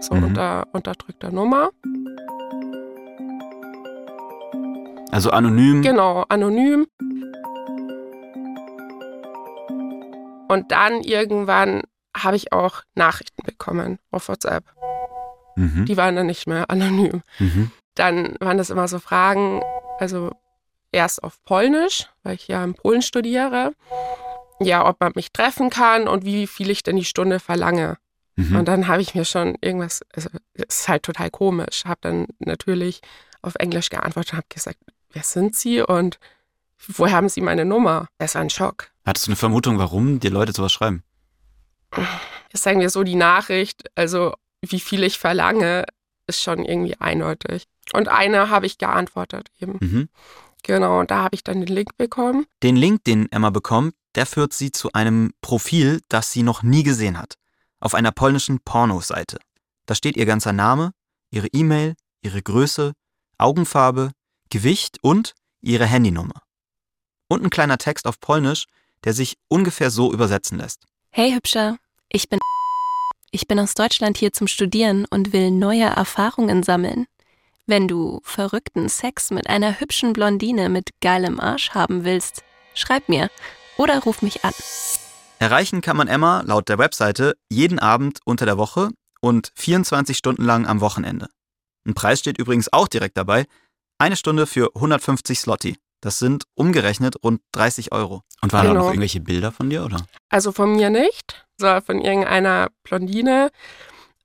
So 0.00 0.14
mhm. 0.14 0.24
unter 0.24 0.68
unterdrückter 0.72 1.32
Nummer. 1.32 1.70
Also 5.14 5.30
anonym? 5.30 5.82
Genau, 5.82 6.24
anonym. 6.28 6.88
Und 10.48 10.72
dann 10.72 11.02
irgendwann 11.02 11.82
habe 12.16 12.34
ich 12.34 12.52
auch 12.52 12.82
Nachrichten 12.96 13.44
bekommen 13.44 14.00
auf 14.10 14.28
WhatsApp. 14.28 14.64
Mhm. 15.54 15.84
Die 15.86 15.96
waren 15.96 16.16
dann 16.16 16.26
nicht 16.26 16.48
mehr 16.48 16.68
anonym. 16.68 17.22
Mhm. 17.38 17.70
Dann 17.94 18.34
waren 18.40 18.58
das 18.58 18.70
immer 18.70 18.88
so 18.88 18.98
Fragen, 18.98 19.62
also 20.00 20.32
erst 20.90 21.22
auf 21.22 21.40
Polnisch, 21.44 22.08
weil 22.24 22.34
ich 22.34 22.48
ja 22.48 22.64
in 22.64 22.74
Polen 22.74 23.00
studiere. 23.00 23.72
Ja, 24.58 24.84
ob 24.84 24.98
man 24.98 25.12
mich 25.14 25.32
treffen 25.32 25.70
kann 25.70 26.08
und 26.08 26.24
wie 26.24 26.48
viel 26.48 26.70
ich 26.70 26.82
denn 26.82 26.96
die 26.96 27.04
Stunde 27.04 27.38
verlange. 27.38 27.98
Mhm. 28.34 28.56
Und 28.56 28.66
dann 28.66 28.88
habe 28.88 29.00
ich 29.00 29.14
mir 29.14 29.24
schon 29.24 29.56
irgendwas, 29.60 30.00
also 30.12 30.28
es 30.54 30.80
ist 30.80 30.88
halt 30.88 31.04
total 31.04 31.30
komisch, 31.30 31.84
habe 31.84 32.00
dann 32.00 32.26
natürlich 32.40 33.00
auf 33.42 33.54
Englisch 33.56 33.90
geantwortet 33.90 34.32
und 34.32 34.38
habe 34.38 34.46
gesagt, 34.48 34.78
wer 35.14 35.22
sind 35.22 35.56
Sie 35.56 35.80
und 35.80 36.18
woher 36.88 37.12
haben 37.16 37.28
Sie 37.28 37.40
meine 37.40 37.64
Nummer? 37.64 38.08
Das 38.18 38.34
war 38.34 38.42
ein 38.42 38.50
Schock. 38.50 38.90
Hattest 39.06 39.26
du 39.26 39.30
eine 39.30 39.36
Vermutung, 39.36 39.78
warum 39.78 40.20
die 40.20 40.28
Leute 40.28 40.52
sowas 40.52 40.72
schreiben? 40.72 41.02
Jetzt 42.52 42.62
sagen 42.62 42.80
wir 42.80 42.90
so, 42.90 43.02
die 43.04 43.14
Nachricht, 43.14 43.84
also 43.94 44.34
wie 44.60 44.80
viel 44.80 45.02
ich 45.02 45.18
verlange, 45.18 45.84
ist 46.26 46.42
schon 46.42 46.64
irgendwie 46.64 46.96
eindeutig. 46.98 47.64
Und 47.92 48.08
eine 48.08 48.50
habe 48.50 48.66
ich 48.66 48.78
geantwortet 48.78 49.48
eben. 49.60 49.78
Mhm. 49.80 50.08
Genau, 50.62 51.00
und 51.00 51.10
da 51.10 51.24
habe 51.24 51.34
ich 51.34 51.44
dann 51.44 51.60
den 51.60 51.74
Link 51.74 51.96
bekommen. 51.98 52.46
Den 52.62 52.76
Link, 52.76 53.04
den 53.04 53.30
Emma 53.30 53.50
bekommt, 53.50 53.94
der 54.14 54.24
führt 54.24 54.54
sie 54.54 54.72
zu 54.72 54.92
einem 54.92 55.32
Profil, 55.42 56.00
das 56.08 56.32
sie 56.32 56.42
noch 56.42 56.62
nie 56.62 56.82
gesehen 56.82 57.18
hat. 57.18 57.34
Auf 57.80 57.94
einer 57.94 58.12
polnischen 58.12 58.60
Pornoseite. 58.60 59.38
Da 59.84 59.94
steht 59.94 60.16
ihr 60.16 60.24
ganzer 60.24 60.54
Name, 60.54 60.92
ihre 61.30 61.48
E-Mail, 61.48 61.94
ihre 62.22 62.40
Größe, 62.40 62.94
Augenfarbe, 63.36 64.12
Gewicht 64.50 64.98
und 65.02 65.34
ihre 65.60 65.86
Handynummer. 65.86 66.42
Und 67.28 67.42
ein 67.42 67.50
kleiner 67.50 67.78
Text 67.78 68.06
auf 68.06 68.20
Polnisch, 68.20 68.66
der 69.04 69.12
sich 69.12 69.36
ungefähr 69.48 69.90
so 69.90 70.12
übersetzen 70.12 70.58
lässt. 70.58 70.84
Hey 71.10 71.32
Hübscher, 71.32 71.76
ich 72.08 72.28
bin. 72.28 72.38
Ich 73.30 73.48
bin 73.48 73.58
aus 73.58 73.74
Deutschland 73.74 74.16
hier 74.16 74.32
zum 74.32 74.46
Studieren 74.46 75.06
und 75.10 75.32
will 75.32 75.50
neue 75.50 75.84
Erfahrungen 75.84 76.62
sammeln. 76.62 77.06
Wenn 77.66 77.88
du 77.88 78.20
verrückten 78.22 78.88
Sex 78.88 79.30
mit 79.30 79.48
einer 79.48 79.80
hübschen 79.80 80.12
Blondine 80.12 80.68
mit 80.68 80.90
geilem 81.00 81.40
Arsch 81.40 81.70
haben 81.70 82.04
willst, 82.04 82.42
schreib 82.74 83.08
mir 83.08 83.30
oder 83.76 84.00
ruf 84.00 84.22
mich 84.22 84.44
an. 84.44 84.52
Erreichen 85.38 85.80
kann 85.80 85.96
man 85.96 86.08
Emma 86.08 86.42
laut 86.42 86.68
der 86.68 86.78
Webseite 86.78 87.34
jeden 87.48 87.78
Abend 87.78 88.20
unter 88.24 88.46
der 88.46 88.58
Woche 88.58 88.90
und 89.20 89.50
24 89.56 90.16
Stunden 90.16 90.44
lang 90.44 90.66
am 90.66 90.80
Wochenende. 90.80 91.28
Ein 91.86 91.94
Preis 91.94 92.20
steht 92.20 92.38
übrigens 92.38 92.72
auch 92.72 92.88
direkt 92.88 93.16
dabei. 93.16 93.46
Eine 94.04 94.16
Stunde 94.16 94.46
für 94.46 94.70
150 94.74 95.40
Slotti. 95.40 95.78
Das 96.02 96.18
sind 96.18 96.44
umgerechnet 96.52 97.24
rund 97.24 97.40
30 97.52 97.90
Euro. 97.92 98.22
Und 98.42 98.52
waren 98.52 98.66
Genau. 98.66 98.74
da 98.74 98.80
noch 98.80 98.88
irgendwelche 98.88 99.20
Bilder 99.20 99.50
von 99.50 99.70
dir, 99.70 99.82
oder? 99.82 99.96
Also 100.28 100.52
von 100.52 100.76
mir 100.76 100.90
nicht, 100.90 101.46
sondern 101.56 101.82
von 101.82 102.00
irgendeiner 102.02 102.68
Blondine 102.82 103.50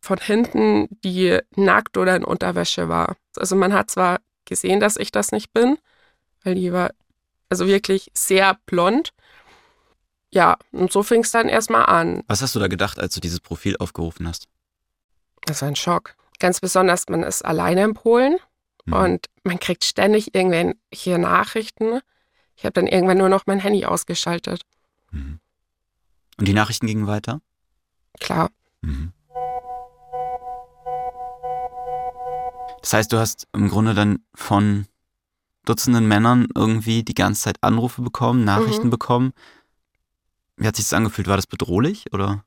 von 0.01 0.17
hinten, 0.17 0.89
die 1.05 1.39
nackt 1.55 1.95
oder 1.97 2.17
in 2.17 2.25
Unterwäsche 2.25 2.89
war. 2.89 3.15
Also 3.37 3.55
man 3.55 3.71
hat 3.71 3.89
zwar 3.89 4.19
gesehen, 4.43 4.81
dass 4.81 4.97
ich 4.97 5.13
das 5.13 5.31
nicht 5.31 5.53
bin, 5.53 5.77
weil 6.43 6.55
die 6.55 6.73
war 6.73 6.89
also 7.47 7.65
wirklich 7.65 8.11
sehr 8.13 8.57
blond. 8.65 9.13
Ja, 10.33 10.57
und 10.73 10.91
so 10.91 11.03
fing 11.03 11.21
es 11.21 11.31
dann 11.31 11.47
erstmal 11.47 11.85
an. 11.85 12.23
Was 12.27 12.41
hast 12.41 12.53
du 12.53 12.59
da 12.59 12.67
gedacht, 12.67 12.99
als 12.99 13.13
du 13.13 13.21
dieses 13.21 13.39
Profil 13.39 13.77
aufgerufen 13.77 14.27
hast? 14.27 14.49
Das 15.45 15.61
war 15.61 15.69
ein 15.69 15.77
Schock. 15.77 16.15
Ganz 16.39 16.59
besonders, 16.59 17.07
man 17.07 17.23
ist 17.23 17.45
alleine 17.45 17.85
in 17.85 17.93
Polen 17.93 18.39
Mhm. 18.89 18.93
und 18.93 19.25
man 19.43 19.59
kriegt 19.59 19.83
ständig 19.83 20.35
irgendwelche 20.35 21.17
Nachrichten. 21.17 21.99
Ich 22.55 22.65
habe 22.65 22.73
dann 22.73 22.87
irgendwann 22.87 23.17
nur 23.17 23.29
noch 23.29 23.45
mein 23.47 23.59
Handy 23.59 23.85
ausgeschaltet. 23.85 24.61
Mhm. 25.11 25.39
Und 26.37 26.47
die 26.47 26.53
Nachrichten 26.53 26.87
gingen 26.87 27.07
weiter? 27.07 27.41
Klar, 28.19 28.49
Mhm. 28.81 29.11
Das 32.81 32.93
heißt, 32.93 33.11
du 33.11 33.17
hast 33.17 33.47
im 33.53 33.69
Grunde 33.69 33.93
dann 33.93 34.23
von 34.33 34.85
Dutzenden 35.65 36.07
Männern 36.07 36.47
irgendwie 36.55 37.03
die 37.03 37.13
ganze 37.13 37.41
Zeit 37.43 37.57
Anrufe 37.61 38.01
bekommen, 38.01 38.43
Nachrichten 38.45 38.87
Mhm. 38.87 38.91
bekommen. 38.91 39.33
Wie 40.55 40.65
hat 40.65 40.75
sich 40.77 40.85
das 40.85 40.93
angefühlt? 40.93 41.27
War 41.27 41.35
das 41.35 41.47
bedrohlich 41.47 42.11
oder? 42.13 42.43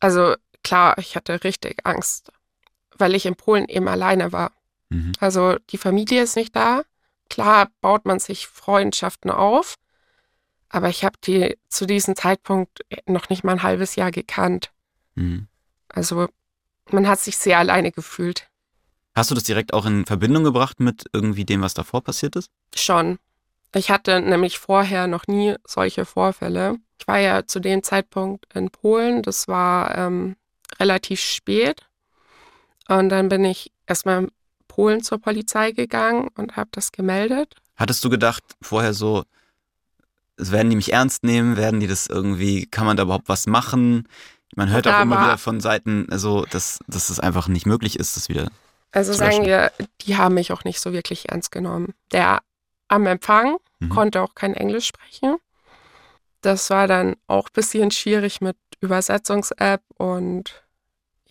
also 0.00 0.34
klar, 0.62 0.96
ich 0.98 1.16
hatte 1.16 1.42
richtig 1.44 1.80
Angst, 1.84 2.30
weil 2.98 3.14
ich 3.14 3.26
in 3.26 3.36
Polen 3.36 3.68
eben 3.68 3.88
alleine 3.88 4.32
war. 4.32 4.52
Mhm. 4.94 5.12
Also 5.18 5.56
die 5.70 5.78
Familie 5.78 6.22
ist 6.22 6.36
nicht 6.36 6.54
da. 6.54 6.82
Klar 7.28 7.70
baut 7.80 8.04
man 8.04 8.20
sich 8.20 8.46
Freundschaften 8.46 9.30
auf, 9.30 9.74
aber 10.68 10.88
ich 10.88 11.04
habe 11.04 11.18
die 11.24 11.58
zu 11.68 11.86
diesem 11.86 12.14
Zeitpunkt 12.16 12.80
noch 13.06 13.28
nicht 13.28 13.44
mal 13.44 13.52
ein 13.52 13.62
halbes 13.62 13.96
Jahr 13.96 14.10
gekannt. 14.10 14.70
Mhm. 15.14 15.48
Also 15.88 16.28
man 16.90 17.08
hat 17.08 17.20
sich 17.20 17.36
sehr 17.36 17.58
alleine 17.58 17.92
gefühlt. 17.92 18.48
Hast 19.14 19.30
du 19.30 19.34
das 19.34 19.44
direkt 19.44 19.72
auch 19.72 19.86
in 19.86 20.06
Verbindung 20.06 20.44
gebracht 20.44 20.80
mit 20.80 21.04
irgendwie 21.12 21.44
dem, 21.44 21.62
was 21.62 21.74
davor 21.74 22.02
passiert 22.02 22.36
ist? 22.36 22.50
Schon. 22.74 23.18
Ich 23.74 23.90
hatte 23.90 24.20
nämlich 24.20 24.58
vorher 24.58 25.06
noch 25.06 25.26
nie 25.26 25.56
solche 25.66 26.04
Vorfälle. 26.04 26.76
Ich 27.00 27.08
war 27.08 27.18
ja 27.18 27.46
zu 27.46 27.58
dem 27.58 27.82
Zeitpunkt 27.82 28.46
in 28.54 28.70
Polen. 28.70 29.22
Das 29.22 29.48
war 29.48 29.96
ähm, 29.96 30.36
relativ 30.78 31.20
spät. 31.20 31.88
Und 32.88 33.08
dann 33.08 33.28
bin 33.28 33.44
ich 33.44 33.72
erstmal 33.86 34.28
Polen 34.74 35.02
zur 35.02 35.18
Polizei 35.18 35.70
gegangen 35.70 36.28
und 36.36 36.56
habe 36.56 36.68
das 36.72 36.90
gemeldet. 36.90 37.54
Hattest 37.76 38.04
du 38.04 38.10
gedacht 38.10 38.42
vorher 38.60 38.92
so, 38.92 39.22
werden 40.36 40.70
die 40.70 40.76
mich 40.76 40.92
ernst 40.92 41.22
nehmen? 41.22 41.56
Werden 41.56 41.78
die 41.78 41.86
das 41.86 42.08
irgendwie, 42.08 42.66
kann 42.66 42.86
man 42.86 42.96
da 42.96 43.04
überhaupt 43.04 43.28
was 43.28 43.46
machen? 43.46 44.08
Man 44.56 44.70
hört 44.70 44.88
auch 44.88 45.00
immer 45.00 45.20
wieder 45.20 45.38
von 45.38 45.60
Seiten, 45.60 46.06
also, 46.10 46.44
dass, 46.50 46.80
dass 46.88 47.08
es 47.10 47.20
einfach 47.20 47.46
nicht 47.48 47.66
möglich 47.66 47.98
ist, 47.98 48.16
das 48.16 48.28
wieder. 48.28 48.50
Also 48.90 49.12
Zu 49.12 49.18
sagen 49.18 49.44
wir, 49.44 49.72
die 50.02 50.16
haben 50.16 50.34
mich 50.34 50.52
auch 50.52 50.64
nicht 50.64 50.80
so 50.80 50.92
wirklich 50.92 51.28
ernst 51.28 51.52
genommen. 51.52 51.94
Der 52.12 52.40
am 52.88 53.06
Empfang 53.06 53.58
Mhm. 53.80 53.88
konnte 53.88 54.22
auch 54.22 54.34
kein 54.34 54.54
Englisch 54.54 54.86
sprechen. 54.86 55.36
Das 56.40 56.70
war 56.70 56.86
dann 56.86 57.16
auch 57.26 57.48
ein 57.48 57.52
bisschen 57.54 57.90
schwierig 57.90 58.40
mit 58.40 58.56
Übersetzungs-App 58.80 59.82
und 59.96 60.62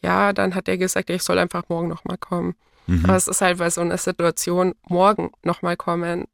ja, 0.02 0.34
dann 0.34 0.56
hat 0.56 0.68
er 0.68 0.78
gesagt, 0.78 1.10
ich 1.10 1.24
soll 1.24 1.40
einfach 1.40 1.64
morgen 1.70 1.88
nochmal 1.88 2.18
kommen. 2.18 2.56
Mhm. 2.88 3.06
Aber 3.06 3.16
es 3.16 3.28
ist 3.28 3.42
halt 3.42 3.58
bei 3.60 3.70
so 3.70 3.82
einer 3.82 3.98
Situation, 3.98 4.74
morgen 4.88 5.32
nochmal 5.44 5.78
kommen, 5.78 6.26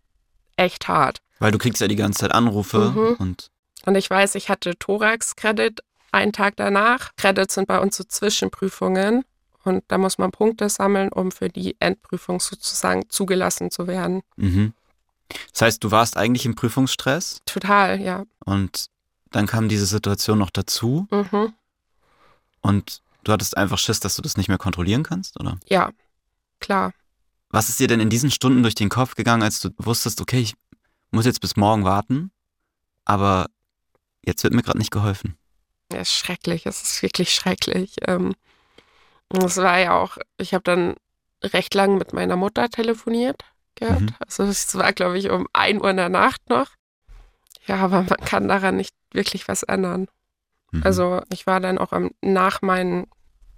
echt 0.58 0.88
hart. 0.88 1.22
Weil 1.40 1.52
du 1.52 1.58
kriegst 1.58 1.82
ja 1.82 1.88
die 1.88 1.96
ganze 1.96 2.20
Zeit 2.22 2.32
Anrufe 2.34 2.92
Mhm. 2.96 3.16
und 3.20 3.50
Und 3.86 3.96
ich 3.96 4.10
weiß, 4.10 4.36
ich 4.36 4.50
hatte 4.50 4.78
Thorax-Credit 4.78 5.82
einen 6.12 6.34
Tag 6.34 6.56
danach. 6.58 7.12
Credits 7.16 7.54
sind 7.54 7.68
bei 7.68 7.80
uns 7.80 7.96
so 7.96 8.04
Zwischenprüfungen 8.04 9.24
und 9.64 9.84
da 9.88 9.98
muss 9.98 10.18
man 10.18 10.32
Punkte 10.32 10.68
sammeln, 10.70 11.10
um 11.14 11.32
für 11.32 11.48
die 11.50 11.78
Endprüfung 11.80 12.40
sozusagen 12.42 13.10
zugelassen 13.10 13.72
zu 13.72 13.88
werden. 13.88 14.22
Mhm. 14.36 14.74
Das 15.54 15.62
heißt, 15.62 15.84
du 15.84 15.92
warst 15.92 16.18
eigentlich 16.18 16.46
im 16.46 16.56
Prüfungsstress 16.56 17.40
Total, 17.46 18.02
ja. 18.02 18.26
und 18.44 18.88
dann 19.32 19.46
kam 19.48 19.70
diese 19.70 19.86
Situation 19.86 20.40
noch 20.40 20.50
dazu 20.50 21.08
Mhm. 21.12 21.54
und 22.62 23.02
du 23.24 23.32
hattest 23.32 23.56
einfach 23.58 23.78
Schiss, 23.78 24.00
dass 24.00 24.16
du 24.16 24.22
das 24.22 24.38
nicht 24.38 24.48
mehr 24.50 24.58
kontrollieren 24.58 25.04
kannst, 25.04 25.40
oder? 25.40 25.58
Ja, 25.70 25.92
klar. 26.60 26.94
Was 27.50 27.70
ist 27.70 27.80
dir 27.80 27.88
denn 27.88 28.00
in 28.00 28.10
diesen 28.10 28.32
Stunden 28.32 28.62
durch 28.62 28.76
den 28.76 28.90
Kopf 28.90 29.16
gegangen, 29.16 29.42
als 29.44 29.60
du 29.60 29.70
wusstest, 29.78 30.22
okay, 30.22 30.40
ich 30.40 30.54
muss 31.12 31.26
jetzt 31.26 31.42
bis 31.42 31.56
morgen 31.56 31.84
warten, 31.84 32.32
aber 33.06 33.48
jetzt 34.24 34.44
wird 34.44 34.54
mir 34.54 34.62
gerade 34.62 34.78
nicht 34.78 34.92
geholfen? 34.92 35.38
Es 35.90 36.10
ist 36.10 36.18
schrecklich, 36.18 36.66
es 36.66 36.84
ist 36.84 37.02
wirklich 37.02 37.34
schrecklich. 37.34 37.96
Ähm, 38.06 38.36
es 39.30 39.58
war 39.58 39.80
ja 39.80 40.00
auch, 40.00 40.18
ich 40.38 40.54
habe 40.54 40.64
dann 40.64 40.96
recht 41.44 41.74
lang 41.74 41.98
mit 41.98 42.14
meiner 42.14 42.36
Mutter 42.36 42.70
telefoniert 42.70 43.44
gehabt. 43.76 44.02
Mhm. 44.02 44.16
Also 44.20 44.44
es 44.44 44.76
war, 44.76 44.94
glaube 44.94 45.18
ich, 45.18 45.30
um 45.30 45.48
1 45.54 45.82
Uhr 45.82 45.90
in 45.90 45.98
der 45.98 46.10
Nacht 46.10 46.50
noch. 46.50 46.72
Ja, 47.66 47.78
aber 47.78 48.04
man 48.04 48.18
kann 48.26 48.48
daran 48.48 48.78
nicht 48.78 48.94
wirklich 49.12 49.48
was 49.48 49.64
ändern. 49.64 50.08
Mhm. 50.72 50.84
Also 50.84 51.22
ich 51.32 51.48
war 51.48 51.60
dann 51.60 51.78
auch 51.78 51.92
am, 51.92 52.12
nach, 52.22 52.62
mein, 52.62 53.08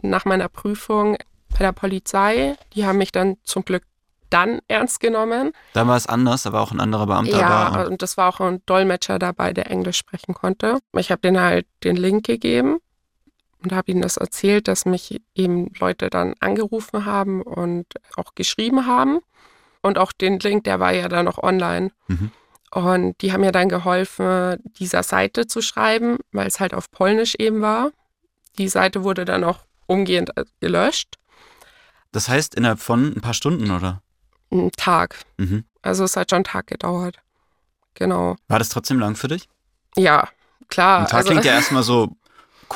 nach 0.01 0.25
meiner 0.25 0.49
Prüfung 0.49 1.17
bei 1.51 1.59
der 1.59 1.71
Polizei. 1.71 2.55
Die 2.73 2.85
haben 2.85 2.97
mich 2.97 3.11
dann 3.11 3.37
zum 3.43 3.63
Glück 3.65 3.83
dann 4.29 4.59
ernst 4.67 4.99
genommen. 4.99 5.51
da 5.73 5.85
war 5.87 5.97
es 5.97 6.07
anders, 6.07 6.43
da 6.43 6.53
war 6.53 6.61
auch 6.61 6.71
ein 6.71 6.79
anderer 6.79 7.05
Beamter 7.05 7.37
Ja, 7.37 7.69
da. 7.69 7.81
Und, 7.81 7.87
und 7.91 8.01
das 8.01 8.17
war 8.17 8.29
auch 8.29 8.39
ein 8.39 8.61
Dolmetscher 8.65 9.19
dabei, 9.19 9.53
der 9.53 9.69
Englisch 9.69 9.97
sprechen 9.97 10.33
konnte. 10.33 10.79
Ich 10.97 11.11
habe 11.11 11.21
denen 11.21 11.41
halt 11.41 11.67
den 11.83 11.97
Link 11.97 12.25
gegeben 12.25 12.79
und 13.61 13.73
habe 13.73 13.91
ihnen 13.91 14.01
das 14.01 14.17
erzählt, 14.17 14.67
dass 14.67 14.85
mich 14.85 15.21
eben 15.35 15.71
Leute 15.79 16.09
dann 16.09 16.33
angerufen 16.39 17.05
haben 17.05 17.41
und 17.41 17.85
auch 18.15 18.33
geschrieben 18.33 18.87
haben. 18.87 19.19
Und 19.81 19.97
auch 19.97 20.11
den 20.11 20.39
Link, 20.39 20.63
der 20.63 20.79
war 20.79 20.93
ja 20.93 21.09
dann 21.09 21.25
noch 21.25 21.37
online. 21.41 21.91
Mhm. 22.07 22.31
Und 22.73 23.21
die 23.21 23.33
haben 23.33 23.41
mir 23.41 23.51
dann 23.51 23.67
geholfen, 23.67 24.57
dieser 24.79 25.03
Seite 25.03 25.45
zu 25.45 25.61
schreiben, 25.61 26.17
weil 26.31 26.47
es 26.47 26.59
halt 26.59 26.73
auf 26.73 26.89
Polnisch 26.89 27.35
eben 27.37 27.61
war. 27.61 27.91
Die 28.57 28.69
Seite 28.69 29.03
wurde 29.03 29.25
dann 29.25 29.43
auch 29.43 29.59
umgehend 29.87 30.37
äh, 30.37 30.45
gelöscht. 30.61 31.17
Das 32.11 32.27
heißt, 32.29 32.55
innerhalb 32.55 32.79
von 32.79 33.13
ein 33.15 33.21
paar 33.21 33.33
Stunden, 33.33 33.71
oder? 33.71 34.01
Ein 34.51 34.71
Tag. 34.77 35.19
Mhm. 35.37 35.65
Also 35.81 36.03
es 36.03 36.15
hat 36.15 36.29
schon 36.29 36.37
einen 36.37 36.43
Tag 36.45 36.67
gedauert. 36.67 37.17
Genau. 37.93 38.35
War 38.47 38.59
das 38.59 38.69
trotzdem 38.69 38.99
lang 38.99 39.15
für 39.15 39.27
dich? 39.27 39.47
Ja, 39.95 40.27
klar. 40.69 40.99
Ein 41.01 41.05
Tag 41.07 41.13
also, 41.19 41.29
klingt 41.29 41.45
ja 41.45 41.53
erstmal 41.55 41.83
so 41.83 42.15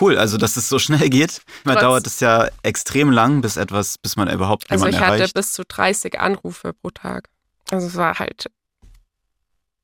cool, 0.02 0.18
also 0.18 0.38
dass 0.38 0.58
es 0.58 0.68
so 0.68 0.80
schnell 0.80 1.10
geht. 1.10 1.42
Man 1.64 1.76
Trotz- 1.76 1.82
dauert 1.84 2.08
es 2.08 2.20
ja 2.20 2.50
extrem 2.64 3.12
lang, 3.12 3.42
bis 3.42 3.56
etwas, 3.58 3.98
bis 3.98 4.16
man 4.16 4.30
überhaupt 4.30 4.70
Also 4.70 4.86
jemanden 4.86 4.96
ich 5.02 5.08
hatte 5.08 5.18
erreicht. 5.20 5.34
bis 5.34 5.54
zu 5.54 5.64
30 5.66 6.20
Anrufe 6.20 6.74
pro 6.74 6.90
Tag. 6.92 7.30
Also 7.72 7.88
es 7.88 7.96
war 7.96 8.20
halt 8.20 8.48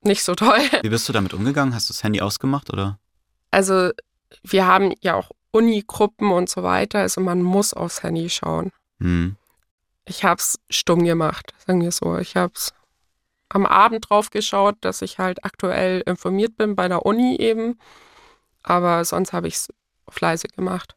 nicht 0.01 0.23
so 0.23 0.35
toll. 0.35 0.59
Wie 0.81 0.89
bist 0.89 1.07
du 1.07 1.13
damit 1.13 1.33
umgegangen? 1.33 1.73
Hast 1.75 1.89
du 1.89 1.93
das 1.93 2.03
Handy 2.03 2.21
ausgemacht 2.21 2.71
oder? 2.71 2.99
Also 3.51 3.91
wir 4.43 4.65
haben 4.65 4.93
ja 5.01 5.15
auch 5.15 5.31
Unigruppen 5.51 6.31
und 6.31 6.49
so 6.49 6.63
weiter. 6.63 6.99
Also 6.99 7.21
man 7.21 7.41
muss 7.41 7.73
aufs 7.73 8.03
Handy 8.03 8.29
schauen. 8.29 8.71
Hm. 8.99 9.35
Ich 10.05 10.23
habe 10.23 10.39
es 10.39 10.59
stumm 10.69 11.03
gemacht, 11.05 11.53
sagen 11.65 11.81
wir 11.81 11.91
so. 11.91 12.17
Ich 12.17 12.35
habe 12.35 12.53
es 12.55 12.73
am 13.49 13.65
Abend 13.65 14.09
drauf 14.09 14.29
geschaut, 14.29 14.75
dass 14.81 15.01
ich 15.01 15.19
halt 15.19 15.43
aktuell 15.45 16.01
informiert 16.05 16.57
bin 16.57 16.75
bei 16.75 16.87
der 16.87 17.05
Uni 17.05 17.35
eben. 17.37 17.77
Aber 18.63 19.03
sonst 19.05 19.33
habe 19.33 19.47
ich 19.47 19.55
es 19.55 19.69
leise 20.19 20.47
gemacht. 20.49 20.95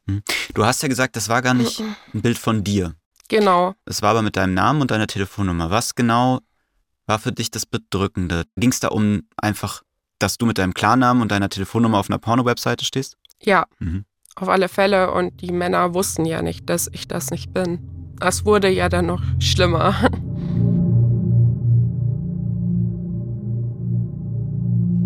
Du 0.54 0.64
hast 0.64 0.82
ja 0.82 0.88
gesagt, 0.88 1.16
das 1.16 1.28
war 1.28 1.40
gar 1.42 1.54
nicht 1.54 1.80
ein 1.80 2.20
Bild 2.22 2.38
von 2.38 2.64
dir. 2.64 2.94
Genau. 3.28 3.74
Es 3.86 4.02
war 4.02 4.10
aber 4.10 4.22
mit 4.22 4.36
deinem 4.36 4.54
Namen 4.54 4.82
und 4.82 4.90
deiner 4.90 5.06
Telefonnummer. 5.06 5.70
Was 5.70 5.94
genau 5.94 6.40
war 7.06 7.18
für 7.18 7.32
dich 7.32 7.50
das 7.50 7.64
Bedrückende? 7.66 8.44
Ging 8.56 8.70
es 8.70 8.80
da 8.80 8.88
um 8.88 9.22
einfach, 9.36 9.82
dass 10.18 10.36
du 10.36 10.46
mit 10.46 10.58
deinem 10.58 10.74
Klarnamen 10.74 11.22
und 11.22 11.30
deiner 11.30 11.48
Telefonnummer 11.48 11.98
auf 11.98 12.08
einer 12.10 12.18
Porno-Webseite 12.18 12.84
stehst? 12.84 13.16
Ja, 13.42 13.66
Mhm. 13.78 14.04
auf 14.36 14.48
alle 14.48 14.68
Fälle. 14.68 15.10
Und 15.12 15.40
die 15.40 15.52
Männer 15.52 15.94
wussten 15.94 16.24
ja 16.24 16.42
nicht, 16.42 16.68
dass 16.68 16.88
ich 16.92 17.06
das 17.08 17.30
nicht 17.30 17.52
bin. 17.54 17.88
Das 18.18 18.44
wurde 18.44 18.68
ja 18.68 18.88
dann 18.88 19.06
noch 19.06 19.22
schlimmer. 19.38 19.94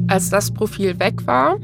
Als 0.08 0.30
das 0.30 0.52
Profil 0.52 0.98
weg 0.98 1.26
war, 1.26 1.58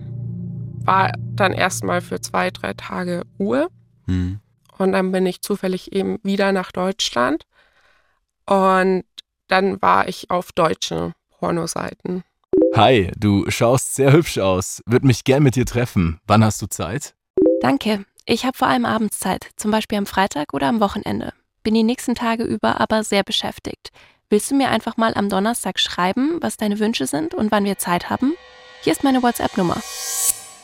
war 0.84 1.12
dann 1.34 1.52
erstmal 1.52 2.00
für 2.00 2.20
zwei, 2.20 2.50
drei 2.50 2.74
Tage 2.74 3.22
Ruhe. 3.38 3.68
Mhm. 4.06 4.40
Und 4.76 4.92
dann 4.92 5.12
bin 5.12 5.24
ich 5.26 5.40
zufällig 5.40 5.92
eben 5.92 6.18
wieder 6.22 6.52
nach 6.52 6.72
Deutschland. 6.72 7.46
Und 8.46 9.04
dann 9.48 9.80
war 9.80 10.08
ich 10.08 10.30
auf 10.30 10.52
deutschen 10.52 11.12
Pornoseiten. 11.38 12.22
Hi, 12.74 13.10
du 13.16 13.48
schaust 13.50 13.94
sehr 13.94 14.12
hübsch 14.12 14.38
aus. 14.38 14.82
Würde 14.86 15.06
mich 15.06 15.24
gern 15.24 15.42
mit 15.42 15.56
dir 15.56 15.66
treffen. 15.66 16.20
Wann 16.26 16.44
hast 16.44 16.60
du 16.60 16.66
Zeit? 16.66 17.14
Danke. 17.60 18.04
Ich 18.26 18.46
habe 18.46 18.56
vor 18.56 18.68
allem 18.68 18.86
abends 18.86 19.18
Zeit, 19.18 19.50
zum 19.56 19.70
Beispiel 19.70 19.98
am 19.98 20.06
Freitag 20.06 20.54
oder 20.54 20.68
am 20.68 20.80
Wochenende. 20.80 21.34
Bin 21.62 21.74
die 21.74 21.82
nächsten 21.82 22.14
Tage 22.14 22.44
über 22.44 22.80
aber 22.80 23.04
sehr 23.04 23.22
beschäftigt. 23.22 23.90
Willst 24.30 24.50
du 24.50 24.54
mir 24.54 24.70
einfach 24.70 24.96
mal 24.96 25.12
am 25.14 25.28
Donnerstag 25.28 25.78
schreiben, 25.78 26.38
was 26.40 26.56
deine 26.56 26.78
Wünsche 26.78 27.06
sind 27.06 27.34
und 27.34 27.52
wann 27.52 27.66
wir 27.66 27.76
Zeit 27.76 28.08
haben? 28.08 28.32
Hier 28.80 28.94
ist 28.94 29.04
meine 29.04 29.22
WhatsApp-Nummer. 29.22 29.76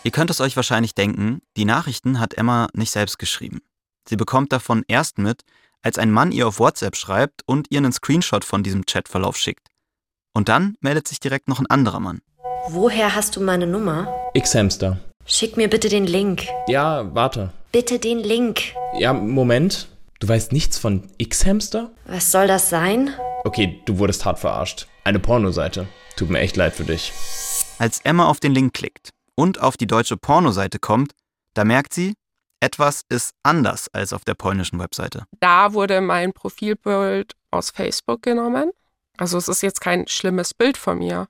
Ihr 0.05 0.11
könnt 0.11 0.31
es 0.31 0.40
euch 0.40 0.57
wahrscheinlich 0.57 0.95
denken, 0.95 1.43
die 1.59 1.67
Nachrichten 1.67 2.19
hat 2.19 2.33
Emma 2.33 2.69
nicht 2.73 2.93
selbst 2.93 3.19
geschrieben. 3.19 3.61
Sie 4.09 4.17
bekommt 4.17 4.52
davon 4.52 4.83
erst 4.88 5.19
mit, 5.19 5.43
als 5.83 5.99
ein 5.99 6.11
Mann 6.11 6.33
ihr 6.33 6.49
auf 6.49 6.61
WhatsApp 6.61 6.97
schreibt 6.97 7.43
und 7.45 7.67
ihr 7.71 7.79
einen 7.79 7.93
Screenshot 7.93 8.47
von 8.47 8.62
diesem 8.62 8.87
Chatverlauf 8.87 9.37
schickt. 9.37 9.69
Und 10.33 10.49
dann 10.49 10.76
meldet 10.81 11.09
sich 11.09 11.21
direkt 11.21 11.49
noch 11.49 11.61
ein 11.61 11.69
anderer 11.69 12.00
Mann. 12.00 12.23
Woher 12.69 13.14
hast 13.14 13.37
du 13.37 13.43
meine 13.43 13.67
Nummer? 13.67 14.09
X-Hamster. 14.33 14.99
Schick 15.32 15.56
mir 15.56 15.70
bitte 15.70 15.88
den 15.88 16.08
Link. 16.08 16.49
Ja, 16.66 17.14
warte. 17.14 17.52
Bitte 17.70 18.00
den 18.00 18.18
Link. 18.18 18.75
Ja, 18.99 19.12
Moment. 19.12 19.87
Du 20.18 20.26
weißt 20.26 20.50
nichts 20.50 20.76
von 20.76 21.08
X-Hamster? 21.18 21.92
Was 22.04 22.32
soll 22.32 22.49
das 22.49 22.68
sein? 22.68 23.14
Okay, 23.44 23.80
du 23.87 23.99
wurdest 23.99 24.25
hart 24.25 24.40
verarscht. 24.40 24.88
Eine 25.04 25.20
Pornoseite. 25.20 25.87
Tut 26.16 26.30
mir 26.30 26.40
echt 26.40 26.56
leid 26.56 26.75
für 26.75 26.82
dich. 26.82 27.12
Als 27.78 28.00
Emma 28.00 28.26
auf 28.26 28.40
den 28.40 28.52
Link 28.52 28.75
klickt 28.75 29.10
und 29.37 29.60
auf 29.60 29.76
die 29.76 29.87
deutsche 29.87 30.16
Pornoseite 30.16 30.80
kommt, 30.80 31.12
da 31.54 31.64
merkt 31.64 31.94
sie, 31.94 32.14
etwas 32.58 33.02
ist 33.08 33.32
anders 33.44 33.87
als 33.92 34.12
auf 34.12 34.25
der 34.25 34.34
polnischen 34.34 34.80
Webseite. 34.80 35.26
Da 35.38 35.72
wurde 35.75 36.00
mein 36.00 36.32
Profilbild 36.32 37.37
aus 37.52 37.70
Facebook 37.70 38.22
genommen. 38.22 38.72
Also 39.16 39.38
es 39.38 39.46
ist 39.46 39.62
jetzt 39.62 39.80
kein 39.80 40.08
schlimmes 40.08 40.54
Bild 40.54 40.76
von 40.76 40.99
mir, 40.99 41.28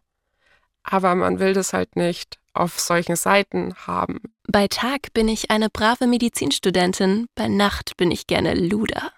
aber 0.84 1.14
man 1.14 1.38
will 1.38 1.52
das 1.52 1.74
halt 1.74 1.96
nicht 1.96 2.39
auf 2.52 2.78
solchen 2.78 3.16
Seiten 3.16 3.74
haben. 3.86 4.20
Bei 4.48 4.68
Tag 4.68 5.12
bin 5.12 5.28
ich 5.28 5.50
eine 5.50 5.70
brave 5.70 6.06
Medizinstudentin, 6.06 7.26
bei 7.34 7.48
Nacht 7.48 7.96
bin 7.96 8.10
ich 8.10 8.26
gerne 8.26 8.54
Luder. 8.54 9.12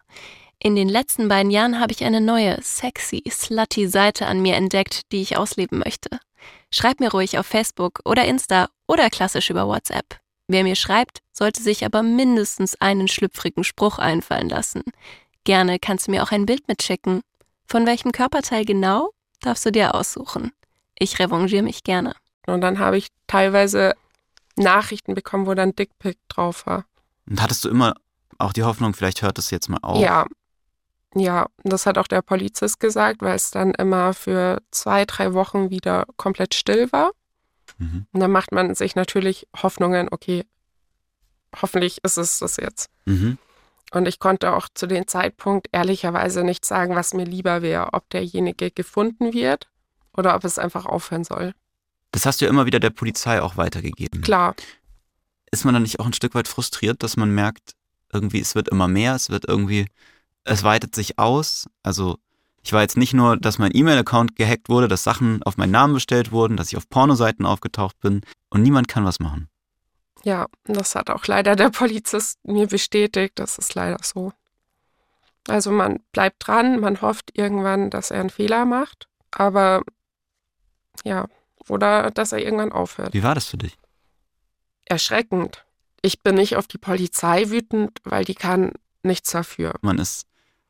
In 0.58 0.76
den 0.76 0.88
letzten 0.88 1.28
beiden 1.28 1.50
Jahren 1.50 1.80
habe 1.80 1.92
ich 1.92 2.04
eine 2.04 2.20
neue, 2.20 2.60
sexy, 2.62 3.22
slutty 3.28 3.88
Seite 3.88 4.26
an 4.26 4.42
mir 4.42 4.54
entdeckt, 4.54 5.10
die 5.10 5.22
ich 5.22 5.36
ausleben 5.36 5.78
möchte. 5.78 6.20
Schreib 6.70 7.00
mir 7.00 7.10
ruhig 7.10 7.38
auf 7.38 7.46
Facebook 7.46 8.00
oder 8.04 8.24
Insta 8.24 8.68
oder 8.86 9.10
klassisch 9.10 9.50
über 9.50 9.66
WhatsApp. 9.66 10.20
Wer 10.46 10.62
mir 10.64 10.76
schreibt, 10.76 11.18
sollte 11.32 11.62
sich 11.62 11.84
aber 11.84 12.02
mindestens 12.02 12.80
einen 12.80 13.08
schlüpfrigen 13.08 13.64
Spruch 13.64 13.98
einfallen 13.98 14.48
lassen. 14.48 14.82
Gerne 15.44 15.78
kannst 15.78 16.06
du 16.06 16.10
mir 16.12 16.22
auch 16.22 16.30
ein 16.30 16.46
Bild 16.46 16.68
mitschicken. 16.68 17.22
Von 17.66 17.86
welchem 17.86 18.12
Körperteil 18.12 18.64
genau, 18.64 19.10
darfst 19.40 19.66
du 19.66 19.72
dir 19.72 19.94
aussuchen. 19.94 20.52
Ich 20.98 21.18
revanchiere 21.18 21.62
mich 21.62 21.82
gerne. 21.82 22.14
Und 22.46 22.60
dann 22.60 22.78
habe 22.78 22.96
ich 22.96 23.08
teilweise 23.26 23.94
Nachrichten 24.56 25.14
bekommen, 25.14 25.46
wo 25.46 25.54
dann 25.54 25.74
Dickpick 25.74 26.18
drauf 26.28 26.66
war. 26.66 26.84
Und 27.28 27.40
hattest 27.40 27.64
du 27.64 27.68
immer 27.68 27.94
auch 28.38 28.52
die 28.52 28.64
Hoffnung, 28.64 28.94
vielleicht 28.94 29.22
hört 29.22 29.38
es 29.38 29.50
jetzt 29.50 29.68
mal 29.68 29.78
auf? 29.82 30.00
Ja. 30.00 30.26
Ja, 31.14 31.46
das 31.62 31.84
hat 31.84 31.98
auch 31.98 32.06
der 32.06 32.22
Polizist 32.22 32.80
gesagt, 32.80 33.20
weil 33.20 33.36
es 33.36 33.50
dann 33.50 33.72
immer 33.72 34.14
für 34.14 34.62
zwei, 34.70 35.04
drei 35.04 35.34
Wochen 35.34 35.68
wieder 35.68 36.06
komplett 36.16 36.54
still 36.54 36.90
war. 36.90 37.10
Mhm. 37.76 38.06
Und 38.12 38.20
dann 38.20 38.30
macht 38.30 38.50
man 38.52 38.74
sich 38.74 38.94
natürlich 38.94 39.46
Hoffnungen, 39.62 40.08
okay, 40.10 40.46
hoffentlich 41.60 41.98
ist 42.02 42.16
es 42.16 42.38
das 42.38 42.56
jetzt. 42.56 42.88
Mhm. 43.04 43.36
Und 43.92 44.08
ich 44.08 44.18
konnte 44.20 44.54
auch 44.54 44.68
zu 44.72 44.86
dem 44.86 45.06
Zeitpunkt 45.06 45.68
ehrlicherweise 45.72 46.44
nicht 46.44 46.64
sagen, 46.64 46.94
was 46.94 47.12
mir 47.12 47.24
lieber 47.26 47.60
wäre, 47.60 47.92
ob 47.92 48.08
derjenige 48.08 48.70
gefunden 48.70 49.34
wird 49.34 49.68
oder 50.16 50.34
ob 50.34 50.44
es 50.44 50.58
einfach 50.58 50.86
aufhören 50.86 51.24
soll. 51.24 51.52
Das 52.12 52.26
hast 52.26 52.40
du 52.40 52.44
ja 52.44 52.50
immer 52.50 52.66
wieder 52.66 52.80
der 52.80 52.90
Polizei 52.90 53.42
auch 53.42 53.56
weitergegeben. 53.56 54.20
Klar. 54.20 54.54
Ist 55.50 55.64
man 55.64 55.74
dann 55.74 55.82
nicht 55.82 55.98
auch 56.00 56.06
ein 56.06 56.12
Stück 56.12 56.34
weit 56.34 56.48
frustriert, 56.48 57.02
dass 57.02 57.16
man 57.16 57.34
merkt, 57.34 57.74
irgendwie, 58.12 58.40
es 58.40 58.54
wird 58.54 58.68
immer 58.68 58.88
mehr, 58.88 59.14
es 59.14 59.30
wird 59.30 59.46
irgendwie, 59.48 59.86
es 60.44 60.62
weitet 60.62 60.94
sich 60.94 61.18
aus. 61.18 61.66
Also 61.82 62.18
ich 62.62 62.72
war 62.72 62.82
jetzt 62.82 62.96
nicht 62.96 63.14
nur, 63.14 63.36
dass 63.36 63.58
mein 63.58 63.74
E-Mail-Account 63.74 64.36
gehackt 64.36 64.68
wurde, 64.68 64.88
dass 64.88 65.02
Sachen 65.02 65.42
auf 65.42 65.56
meinen 65.56 65.72
Namen 65.72 65.94
bestellt 65.94 66.30
wurden, 66.30 66.56
dass 66.56 66.68
ich 66.68 66.76
auf 66.76 66.88
Pornoseiten 66.88 67.44
aufgetaucht 67.44 67.98
bin 68.00 68.20
und 68.50 68.62
niemand 68.62 68.88
kann 68.88 69.04
was 69.04 69.18
machen. 69.18 69.48
Ja, 70.22 70.46
das 70.64 70.94
hat 70.94 71.10
auch 71.10 71.26
leider 71.26 71.56
der 71.56 71.70
Polizist 71.70 72.38
mir 72.44 72.68
bestätigt. 72.68 73.32
Das 73.36 73.58
ist 73.58 73.74
leider 73.74 73.98
so. 74.02 74.32
Also 75.48 75.72
man 75.72 75.98
bleibt 76.12 76.46
dran, 76.46 76.78
man 76.78 77.00
hofft 77.00 77.30
irgendwann, 77.36 77.90
dass 77.90 78.12
er 78.12 78.20
einen 78.20 78.30
Fehler 78.30 78.64
macht, 78.64 79.08
aber 79.32 79.82
ja, 81.02 81.26
oder 81.68 82.10
dass 82.10 82.32
er 82.32 82.38
irgendwann 82.38 82.72
aufhört. 82.72 83.14
Wie 83.14 83.22
war 83.22 83.34
das 83.34 83.46
für 83.46 83.58
dich? 83.58 83.76
Erschreckend. 84.86 85.64
Ich 86.02 86.20
bin 86.22 86.34
nicht 86.34 86.56
auf 86.56 86.66
die 86.66 86.78
Polizei 86.78 87.50
wütend, 87.50 87.98
weil 88.04 88.24
die 88.24 88.34
kann 88.34 88.72
nichts 89.02 89.30
dafür. 89.30 89.74
Man 89.82 89.98
ist 89.98 90.26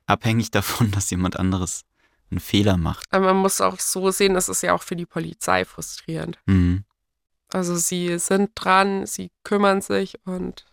abhängig 0.07 0.51
davon, 0.51 0.91
dass 0.91 1.11
jemand 1.11 1.39
anderes 1.39 1.85
einen 2.31 2.41
Fehler 2.41 2.77
macht. 2.77 3.07
Aber 3.11 3.27
man 3.27 3.37
muss 3.37 3.61
auch 3.61 3.79
so 3.79 4.11
sehen, 4.11 4.35
das 4.35 4.49
ist 4.49 4.63
ja 4.63 4.75
auch 4.75 4.83
für 4.83 4.97
die 4.97 5.07
Polizei 5.07 5.65
frustrierend. 5.65 6.39
Mhm. 6.47 6.85
Also 7.53 7.77
sie 7.77 8.19
sind 8.19 8.51
dran, 8.55 9.07
sie 9.07 9.31
kümmern 9.45 9.83
sich 9.83 10.19
und. 10.25 10.65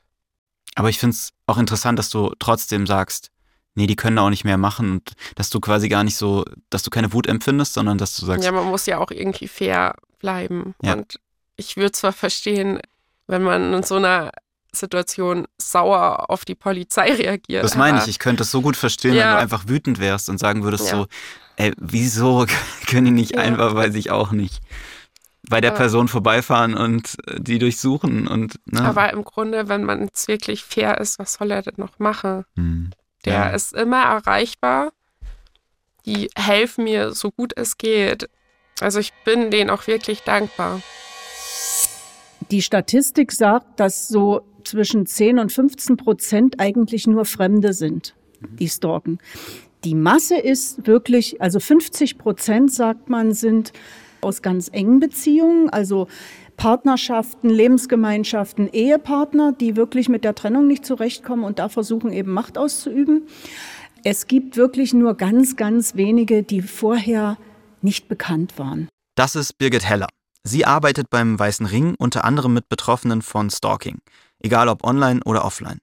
Aber 0.75 0.89
ich 0.89 0.99
finde 0.99 1.15
es 1.15 1.33
auch 1.45 1.57
interessant, 1.57 1.99
dass 1.99 2.09
du 2.09 2.33
trotzdem 2.39 2.87
sagst, 2.87 3.31
nee, 3.75 3.87
die 3.87 3.95
können 3.95 4.17
auch 4.17 4.29
nicht 4.29 4.43
mehr 4.43 4.57
machen 4.57 4.91
und 4.91 5.13
dass 5.35 5.49
du 5.49 5.59
quasi 5.59 5.89
gar 5.89 6.03
nicht 6.03 6.15
so, 6.15 6.45
dass 6.69 6.83
du 6.83 6.89
keine 6.89 7.13
Wut 7.13 7.27
empfindest, 7.27 7.73
sondern 7.73 7.97
dass 7.97 8.15
du 8.17 8.25
sagst. 8.25 8.45
Ja, 8.45 8.51
man 8.51 8.67
muss 8.67 8.85
ja 8.85 8.97
auch 8.97 9.11
irgendwie 9.11 9.47
fair 9.47 9.95
bleiben. 10.19 10.75
Ja. 10.81 10.93
Und 10.93 11.19
ich 11.55 11.77
würde 11.77 11.91
zwar 11.91 12.13
verstehen, 12.13 12.79
wenn 13.27 13.43
man 13.43 13.73
in 13.73 13.83
so 13.83 13.95
einer 13.95 14.31
Situation 14.71 15.47
sauer 15.57 16.29
auf 16.29 16.45
die 16.45 16.55
Polizei 16.55 17.13
reagiert. 17.15 17.63
Das 17.63 17.75
meine 17.75 17.99
ich, 17.99 18.07
ich 18.07 18.19
könnte 18.19 18.43
es 18.43 18.51
so 18.51 18.61
gut 18.61 18.75
verstehen, 18.75 19.13
ja. 19.13 19.23
wenn 19.23 19.31
du 19.31 19.39
einfach 19.39 19.67
wütend 19.67 19.99
wärst 19.99 20.29
und 20.29 20.37
sagen 20.37 20.63
würdest 20.63 20.91
ja. 20.91 20.97
so, 20.97 21.07
ey, 21.55 21.73
wieso 21.77 22.45
können 22.87 23.05
die 23.05 23.11
nicht 23.11 23.37
einfach, 23.37 23.75
weiß 23.75 23.95
ich 23.95 24.11
auch 24.11 24.31
nicht, 24.31 24.61
bei 25.49 25.61
der 25.61 25.71
Person 25.71 26.07
vorbeifahren 26.07 26.75
und 26.75 27.15
äh, 27.27 27.39
die 27.39 27.59
durchsuchen 27.59 28.27
und. 28.27 28.59
Ne? 28.65 28.81
Aber 28.81 29.11
im 29.11 29.23
Grunde, 29.23 29.67
wenn 29.67 29.83
man 29.83 30.03
jetzt 30.03 30.27
wirklich 30.27 30.63
fair 30.63 30.99
ist, 30.99 31.17
was 31.17 31.33
soll 31.33 31.51
er 31.51 31.61
denn 31.61 31.75
noch 31.77 31.97
machen? 31.97 32.45
Hm. 32.55 32.91
Der 33.25 33.53
ist 33.53 33.73
immer 33.73 34.01
erreichbar. 34.03 34.91
Die 36.05 36.29
helfen 36.35 36.85
mir 36.85 37.11
so 37.11 37.31
gut 37.31 37.53
es 37.55 37.77
geht. 37.77 38.29
Also 38.79 38.99
ich 38.99 39.13
bin 39.25 39.51
denen 39.51 39.69
auch 39.69 39.87
wirklich 39.87 40.21
dankbar. 40.21 40.81
Die 42.51 42.61
Statistik 42.61 43.31
sagt, 43.31 43.79
dass 43.79 44.07
so 44.07 44.41
zwischen 44.63 45.05
10 45.05 45.39
und 45.39 45.51
15 45.51 45.97
Prozent 45.97 46.59
eigentlich 46.59 47.05
nur 47.05 47.25
Fremde 47.25 47.73
sind, 47.73 48.15
die 48.41 48.69
stalken. 48.69 49.19
Die 49.83 49.95
Masse 49.95 50.37
ist 50.37 50.87
wirklich, 50.87 51.41
also 51.41 51.59
50 51.59 52.17
Prozent, 52.17 52.73
sagt 52.73 53.09
man, 53.09 53.33
sind 53.33 53.71
aus 54.21 54.41
ganz 54.41 54.69
engen 54.71 54.99
Beziehungen, 54.99 55.69
also 55.69 56.07
Partnerschaften, 56.59 57.49
Lebensgemeinschaften, 57.49 58.67
Ehepartner, 58.67 59.53
die 59.53 59.77
wirklich 59.77 60.09
mit 60.09 60.25
der 60.25 60.35
Trennung 60.35 60.67
nicht 60.67 60.85
zurechtkommen 60.85 61.45
und 61.45 61.57
da 61.57 61.69
versuchen 61.69 62.11
eben 62.11 62.33
Macht 62.33 62.57
auszuüben. 62.57 63.27
Es 64.03 64.27
gibt 64.27 64.57
wirklich 64.57 64.93
nur 64.93 65.15
ganz, 65.15 65.55
ganz 65.55 65.95
wenige, 65.95 66.43
die 66.43 66.61
vorher 66.61 67.37
nicht 67.81 68.09
bekannt 68.09 68.59
waren. 68.59 68.89
Das 69.15 69.37
ist 69.37 69.57
Birgit 69.57 69.87
Heller. 69.87 70.09
Sie 70.43 70.65
arbeitet 70.65 71.09
beim 71.09 71.39
Weißen 71.39 71.65
Ring 71.65 71.95
unter 71.97 72.25
anderem 72.25 72.53
mit 72.53 72.67
Betroffenen 72.67 73.21
von 73.21 73.49
Stalking, 73.49 73.99
egal 74.39 74.67
ob 74.67 74.83
online 74.83 75.21
oder 75.25 75.45
offline. 75.45 75.77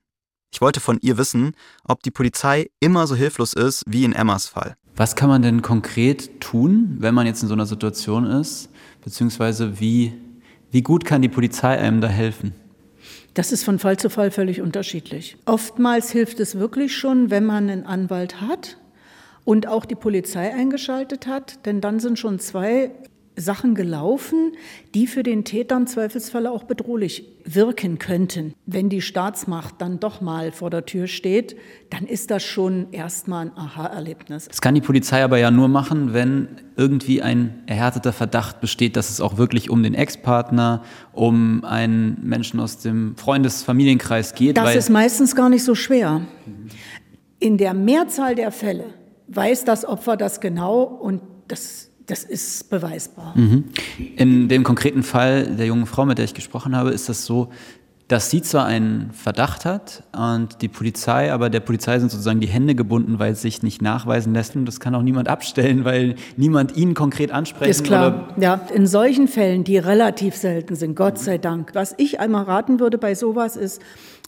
Ich 0.53 0.61
wollte 0.61 0.81
von 0.81 0.99
ihr 1.01 1.17
wissen, 1.17 1.53
ob 1.85 2.03
die 2.03 2.11
Polizei 2.11 2.69
immer 2.81 3.07
so 3.07 3.15
hilflos 3.15 3.55
ist 3.55 3.83
wie 3.87 4.05
in 4.05 4.13
Emmas 4.13 4.47
Fall. 4.47 4.77
Was 4.95 5.17
kann 5.17 5.31
man 5.31 5.41
denn 5.41 5.63
konkret 5.63 6.39
tun, 6.41 6.97
wenn 6.99 7.15
man 7.15 7.27
jetzt 7.27 7.43
in 7.43 7.49
so 7.49 7.55
einer 7.55 7.67
Situation 7.67 8.27
ist? 8.27 8.69
Beziehungsweise 9.03 9.81
wie, 9.81 10.13
wie 10.77 10.83
gut 10.83 11.07
kann 11.07 11.23
die 11.23 11.31
Polizei 11.31 11.79
einem 11.79 12.03
da 12.03 12.09
helfen? 12.09 12.53
Das 13.33 13.51
ist 13.51 13.65
von 13.65 13.79
Fall 13.79 13.97
zu 13.97 14.11
Fall 14.11 14.31
völlig 14.31 14.61
unterschiedlich. 14.61 15.39
Oftmals 15.47 16.11
hilft 16.11 16.39
es 16.39 16.59
wirklich 16.59 16.95
schon, 16.95 17.31
wenn 17.31 17.47
man 17.47 17.71
einen 17.71 17.87
Anwalt 17.87 18.43
hat, 18.43 18.77
und 19.47 19.69
auch 19.69 19.87
die 19.87 19.95
Polizei 19.95 20.53
eingeschaltet 20.53 21.27
hat, 21.27 21.65
denn 21.65 21.81
dann 21.81 21.99
sind 21.99 22.19
schon 22.19 22.41
zwei 22.41 22.91
Sachen 23.37 23.75
gelaufen, 23.75 24.53
die 24.95 25.07
für 25.07 25.23
den 25.23 25.45
Täter 25.45 25.77
im 25.77 25.87
Zweifelsfalle 25.87 26.51
auch 26.51 26.65
bedrohlich 26.65 27.25
wirken 27.45 27.99
könnten. 27.99 28.55
Wenn 28.65 28.89
die 28.89 29.03
Staatsmacht 29.03 29.75
dann 29.79 30.01
doch 30.01 30.21
mal 30.21 30.53
vor 30.53 30.71
der 30.71 30.87
Tür 30.87 31.07
steht, 31.07 31.57
dann 31.91 32.07
ist 32.07 32.31
das 32.31 32.43
schon 32.43 32.93
erstmal 32.93 33.47
ein 33.47 33.53
Aha-Erlebnis. 33.57 34.49
Das 34.49 34.61
kann 34.61 34.75
die 34.75 34.81
Polizei 34.81 35.23
aber 35.23 35.39
ja 35.39 35.51
nur 35.51 35.69
machen, 35.69 36.15
wenn 36.15 36.49
irgendwie 36.77 37.23
ein 37.23 37.63
erhärteter 37.67 38.13
Verdacht 38.13 38.61
besteht, 38.61 38.97
dass 38.97 39.11
es 39.11 39.21
auch 39.21 39.37
wirklich 39.37 39.71
um 39.71 39.83
den 39.83 39.95
Ex-Partner, 39.95 40.83
um 41.13 41.65
einen 41.65 42.19
Menschen 42.23 42.59
aus 42.59 42.79
dem 42.79 43.17
Freundes-Familienkreis 43.17 44.35
geht. 44.35 44.57
Das 44.57 44.75
ist 44.75 44.91
meistens 44.91 45.37
gar 45.37 45.51
nicht 45.51 45.63
so 45.65 45.75
schwer. 45.75 46.23
In 47.39 47.59
der 47.59 47.75
Mehrzahl 47.75 48.35
der 48.35 48.51
Fälle 48.51 48.87
weiß 49.29 49.65
das 49.65 49.85
Opfer 49.85 50.17
das 50.17 50.41
genau 50.41 50.83
und 50.83 51.21
das 51.49 51.91
das 52.07 52.23
ist 52.23 52.71
beweisbar. 52.71 53.37
Mhm. 53.37 53.65
In 54.17 54.49
dem 54.49 54.63
konkreten 54.63 55.03
Fall 55.03 55.57
der 55.57 55.67
jungen 55.67 55.87
Frau, 55.87 56.07
mit 56.07 56.19
der 56.19 56.25
ich 56.25 56.35
gesprochen 56.35 56.77
habe, 56.77 56.91
ist 56.91 57.09
das 57.09 57.27
so, 57.27 57.51
dass 58.09 58.31
sie 58.31 58.41
zwar 58.41 58.67
einen 58.67 59.11
Verdacht 59.13 59.65
hat 59.65 60.05
und 60.17 60.63
die 60.63 60.69
Polizei, 60.69 61.33
aber 61.33 61.51
der 61.51 61.59
Polizei 61.59 61.99
sind 61.99 62.13
sozusagen 62.13 62.39
die 62.39 62.47
Hände 62.47 62.77
gebunden, 62.77 63.19
weil 63.19 63.33
es 63.33 63.43
sich 63.43 63.65
nicht 63.65 63.83
nachweisen 63.83 64.33
lässt 64.33 64.55
und 64.55 64.65
das 64.65 64.79
kann 64.79 64.95
auch 64.95 65.03
niemand 65.03 65.27
abstellen, 65.27 65.85
weil 65.85 66.15
niemand 66.37 66.77
ihn 66.77 66.95
konkret 66.95 67.33
ansprechen 67.33 67.71
Ist 67.71 67.83
klar, 67.83 68.29
ja. 68.39 68.61
In 68.73 68.87
solchen 68.87 69.27
Fällen, 69.27 69.65
die 69.65 69.79
relativ 69.79 70.37
selten 70.37 70.77
sind, 70.77 70.95
Gott 70.95 71.19
sei 71.19 71.39
Dank. 71.39 71.71
Was 71.75 71.95
ich 71.99 72.21
einmal 72.21 72.45
raten 72.45 72.79
würde 72.79 72.97
bei 72.97 73.17
sowas 73.17 73.57
ist, 73.57 73.83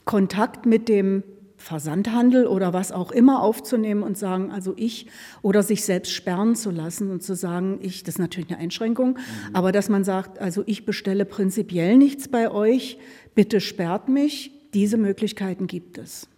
Kontakt 0.05 0.67
mit 0.67 0.89
dem 0.89 1.23
Versandhandel 1.59 2.47
oder 2.47 2.73
was 2.73 2.93
auch 2.93 3.11
immer 3.11 3.43
aufzunehmen 3.43 4.03
und 4.03 4.17
sagen, 4.17 4.51
also 4.51 4.73
ich 4.77 5.07
oder 5.43 5.63
sich 5.63 5.85
selbst 5.85 6.13
sperren 6.13 6.55
zu 6.55 6.71
lassen 6.71 7.11
und 7.11 7.23
zu 7.23 7.35
sagen, 7.35 7.81
ich, 7.83 8.05
das 8.05 8.15
ist 8.15 8.19
natürlich 8.21 8.49
eine 8.51 8.59
Einschränkung, 8.59 9.11
mhm. 9.11 9.55
aber 9.55 9.73
dass 9.73 9.89
man 9.89 10.05
sagt, 10.05 10.39
also 10.39 10.63
ich 10.67 10.87
bestelle 10.87 11.25
prinzipiell 11.25 11.99
nichts 11.99 12.29
bei 12.29 12.51
euch, 12.51 12.99
bitte 13.35 13.61
sperrt 13.61 14.09
mich, 14.09 14.53
diese 14.73 14.97
Möglichkeiten 14.97 15.67
gibt 15.67 15.99
es. 15.99 16.29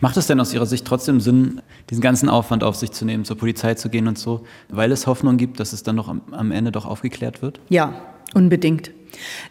Macht 0.00 0.16
es 0.16 0.26
denn 0.26 0.40
aus 0.40 0.52
Ihrer 0.52 0.66
Sicht 0.66 0.86
trotzdem 0.86 1.20
Sinn, 1.20 1.60
diesen 1.90 2.00
ganzen 2.00 2.28
Aufwand 2.28 2.64
auf 2.64 2.76
sich 2.76 2.92
zu 2.92 3.04
nehmen, 3.04 3.24
zur 3.24 3.36
Polizei 3.36 3.74
zu 3.74 3.88
gehen 3.88 4.08
und 4.08 4.18
so, 4.18 4.44
weil 4.68 4.90
es 4.92 5.06
Hoffnung 5.06 5.36
gibt, 5.36 5.60
dass 5.60 5.72
es 5.72 5.82
dann 5.82 5.96
noch 5.96 6.08
am, 6.08 6.22
am 6.32 6.50
Ende 6.50 6.72
doch 6.72 6.86
aufgeklärt 6.86 7.42
wird? 7.42 7.60
Ja, 7.68 8.02
unbedingt. 8.34 8.90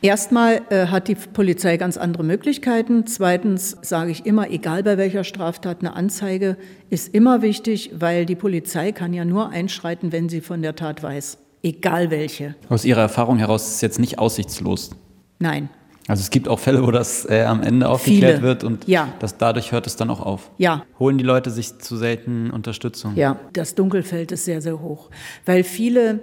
Erstmal 0.01 0.61
äh, 0.69 0.87
hat 0.87 1.07
die 1.07 1.15
Polizei 1.15 1.77
ganz 1.77 1.97
andere 1.97 2.23
Möglichkeiten. 2.23 3.05
Zweitens 3.07 3.77
sage 3.81 4.11
ich 4.11 4.25
immer, 4.25 4.49
egal 4.49 4.83
bei 4.83 4.97
welcher 4.97 5.23
Straftat, 5.23 5.81
eine 5.81 5.95
Anzeige 5.95 6.57
ist 6.89 7.13
immer 7.13 7.41
wichtig, 7.41 7.91
weil 7.93 8.25
die 8.25 8.35
Polizei 8.35 8.91
kann 8.91 9.13
ja 9.13 9.25
nur 9.25 9.49
einschreiten, 9.49 10.11
wenn 10.11 10.29
sie 10.29 10.41
von 10.41 10.61
der 10.61 10.75
Tat 10.75 11.03
weiß. 11.03 11.37
Egal 11.63 12.09
welche. 12.09 12.55
Aus 12.69 12.85
Ihrer 12.85 13.01
Erfahrung 13.01 13.37
heraus 13.37 13.67
ist 13.67 13.75
es 13.75 13.81
jetzt 13.81 13.99
nicht 13.99 14.17
aussichtslos? 14.17 14.91
Nein. 15.39 15.69
Also 16.07 16.21
es 16.21 16.31
gibt 16.31 16.47
auch 16.47 16.59
Fälle, 16.59 16.85
wo 16.85 16.91
das 16.91 17.29
äh, 17.29 17.43
am 17.43 17.61
Ende 17.61 17.87
aufgeklärt 17.87 18.37
Viele. 18.37 18.47
wird 18.47 18.63
und 18.63 18.87
ja. 18.87 19.09
das, 19.19 19.37
dadurch 19.37 19.71
hört 19.71 19.85
es 19.85 19.95
dann 19.95 20.09
auch 20.09 20.19
auf. 20.19 20.51
Ja. 20.57 20.83
Holen 20.99 21.17
die 21.17 21.23
Leute 21.23 21.51
sich 21.51 21.77
zu 21.77 21.95
selten 21.95 22.49
Unterstützung? 22.49 23.15
Ja, 23.15 23.39
das 23.53 23.75
Dunkelfeld 23.75 24.31
ist 24.31 24.45
sehr, 24.45 24.61
sehr 24.61 24.81
hoch, 24.81 25.09
weil 25.45 25.63
viele 25.63 26.19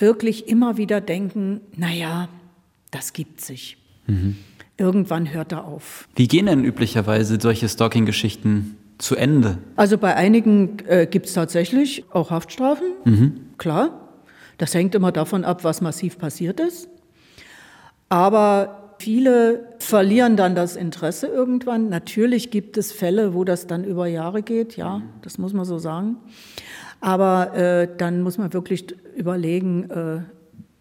wirklich 0.00 0.48
immer 0.48 0.76
wieder 0.76 1.00
denken, 1.00 1.60
naja, 1.76 2.28
das 2.90 3.12
gibt 3.12 3.40
sich. 3.40 3.76
Mhm. 4.06 4.36
Irgendwann 4.76 5.32
hört 5.32 5.52
er 5.52 5.64
auf. 5.64 6.08
Wie 6.14 6.28
gehen 6.28 6.46
denn 6.46 6.64
üblicherweise 6.64 7.38
solche 7.40 7.68
Stalking-Geschichten 7.68 8.76
zu 8.98 9.16
Ende? 9.16 9.58
Also 9.76 9.98
bei 9.98 10.14
einigen 10.14 10.78
äh, 10.86 11.06
gibt 11.10 11.26
es 11.26 11.32
tatsächlich 11.32 12.04
auch 12.12 12.30
Haftstrafen, 12.30 12.92
mhm. 13.04 13.40
klar. 13.58 14.08
Das 14.56 14.74
hängt 14.74 14.94
immer 14.94 15.12
davon 15.12 15.44
ab, 15.44 15.64
was 15.64 15.80
massiv 15.80 16.18
passiert 16.18 16.60
ist. 16.60 16.88
Aber 18.08 18.94
viele 18.98 19.68
verlieren 19.78 20.36
dann 20.36 20.54
das 20.54 20.76
Interesse 20.76 21.28
irgendwann. 21.28 21.88
Natürlich 21.88 22.50
gibt 22.50 22.76
es 22.76 22.92
Fälle, 22.92 23.34
wo 23.34 23.44
das 23.44 23.66
dann 23.66 23.84
über 23.84 24.06
Jahre 24.06 24.42
geht, 24.42 24.76
ja, 24.76 25.02
das 25.22 25.38
muss 25.38 25.52
man 25.52 25.64
so 25.64 25.78
sagen. 25.78 26.16
Aber 27.00 27.54
äh, 27.54 27.88
dann 27.96 28.22
muss 28.22 28.38
man 28.38 28.52
wirklich 28.52 28.94
überlegen, 29.16 29.90
äh, 29.90 30.20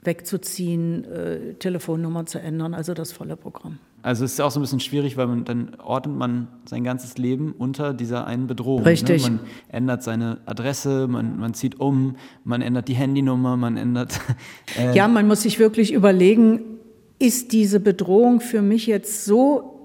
wegzuziehen, 0.03 1.03
äh, 1.05 1.53
Telefonnummer 1.55 2.25
zu 2.25 2.39
ändern, 2.39 2.73
also 2.73 2.93
das 2.93 3.11
volle 3.11 3.35
Programm. 3.35 3.77
Also 4.03 4.23
es 4.23 4.33
ist 4.33 4.41
auch 4.41 4.51
so 4.51 4.59
ein 4.59 4.61
bisschen 4.61 4.79
schwierig, 4.79 5.17
weil 5.17 5.27
man, 5.27 5.43
dann 5.43 5.75
ordnet 5.83 6.15
man 6.15 6.47
sein 6.65 6.83
ganzes 6.83 7.17
Leben 7.17 7.53
unter 7.57 7.93
dieser 7.93 8.25
einen 8.25 8.47
Bedrohung. 8.47 8.83
Ne? 8.83 8.89
Richtig. 8.89 9.23
Ne? 9.23 9.31
Man 9.31 9.39
ändert 9.67 10.03
seine 10.03 10.37
Adresse, 10.45 11.07
man, 11.07 11.37
man 11.37 11.53
zieht 11.53 11.79
um, 11.79 12.15
man 12.43 12.61
ändert 12.61 12.87
die 12.87 12.93
Handynummer, 12.93 13.57
man 13.57 13.77
ändert. 13.77 14.19
Äh 14.77 14.95
ja, 14.95 15.07
man 15.07 15.27
muss 15.27 15.41
sich 15.41 15.59
wirklich 15.59 15.91
überlegen, 15.91 16.61
ist 17.19 17.51
diese 17.51 17.79
Bedrohung 17.79 18.41
für 18.41 18.61
mich 18.61 18.85
jetzt 18.85 19.25
so 19.25 19.76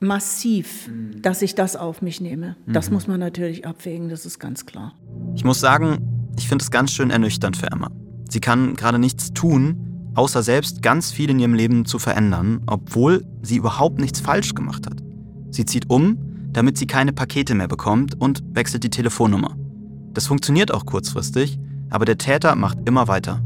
massiv, 0.00 0.88
mhm. 0.88 1.22
dass 1.22 1.42
ich 1.42 1.54
das 1.54 1.76
auf 1.76 2.02
mich 2.02 2.20
nehme. 2.20 2.56
Das 2.66 2.88
mhm. 2.88 2.94
muss 2.94 3.06
man 3.06 3.20
natürlich 3.20 3.66
abwägen, 3.66 4.08
das 4.08 4.26
ist 4.26 4.38
ganz 4.38 4.66
klar. 4.66 4.94
Ich 5.34 5.44
muss 5.44 5.60
sagen, 5.60 5.98
ich 6.38 6.48
finde 6.48 6.62
es 6.62 6.70
ganz 6.70 6.92
schön 6.92 7.10
ernüchternd 7.10 7.56
für 7.56 7.70
Emma. 7.70 7.90
Sie 8.30 8.40
kann 8.40 8.74
gerade 8.74 8.98
nichts 8.98 9.32
tun, 9.32 10.10
außer 10.14 10.42
selbst 10.42 10.82
ganz 10.82 11.12
viel 11.12 11.30
in 11.30 11.38
ihrem 11.38 11.54
Leben 11.54 11.84
zu 11.84 11.98
verändern, 11.98 12.60
obwohl 12.66 13.24
sie 13.42 13.56
überhaupt 13.56 13.98
nichts 14.00 14.20
falsch 14.20 14.54
gemacht 14.54 14.86
hat. 14.86 15.02
Sie 15.50 15.64
zieht 15.64 15.88
um, 15.90 16.18
damit 16.52 16.78
sie 16.78 16.86
keine 16.86 17.12
Pakete 17.12 17.54
mehr 17.54 17.68
bekommt 17.68 18.20
und 18.20 18.42
wechselt 18.52 18.84
die 18.84 18.90
Telefonnummer. 18.90 19.56
Das 20.12 20.26
funktioniert 20.26 20.72
auch 20.72 20.86
kurzfristig, 20.86 21.58
aber 21.90 22.04
der 22.04 22.18
Täter 22.18 22.54
macht 22.56 22.78
immer 22.86 23.08
weiter. 23.08 23.42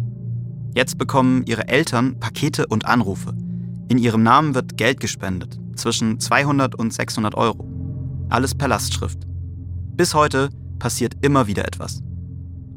Jetzt 0.74 0.96
bekommen 0.96 1.44
ihre 1.46 1.68
Eltern 1.68 2.18
Pakete 2.18 2.66
und 2.66 2.86
Anrufe. 2.86 3.34
In 3.88 3.98
ihrem 3.98 4.22
Namen 4.22 4.54
wird 4.54 4.78
Geld 4.78 5.00
gespendet, 5.00 5.58
zwischen 5.74 6.20
200 6.20 6.74
und 6.74 6.92
600 6.92 7.34
Euro. 7.34 7.68
Alles 8.28 8.54
per 8.54 8.68
Lastschrift. 8.68 9.18
Bis 9.94 10.14
heute 10.14 10.48
passiert 10.78 11.14
immer 11.20 11.46
wieder 11.46 11.66
etwas. 11.66 12.00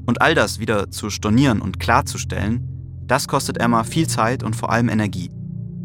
Und 0.05 0.21
all 0.21 0.36
das 0.36 0.60
wieder 0.60 0.91
zu 0.91 1.10
stornieren 1.10 1.62
und 1.62 1.79
klarzustellen, 1.79 2.67
das 3.08 3.27
kostet 3.27 3.58
Emma 3.58 3.84
viel 3.84 4.08
Zeit 4.08 4.43
und 4.43 4.55
vor 4.55 4.71
allem 4.71 4.89
Energie. 4.89 5.31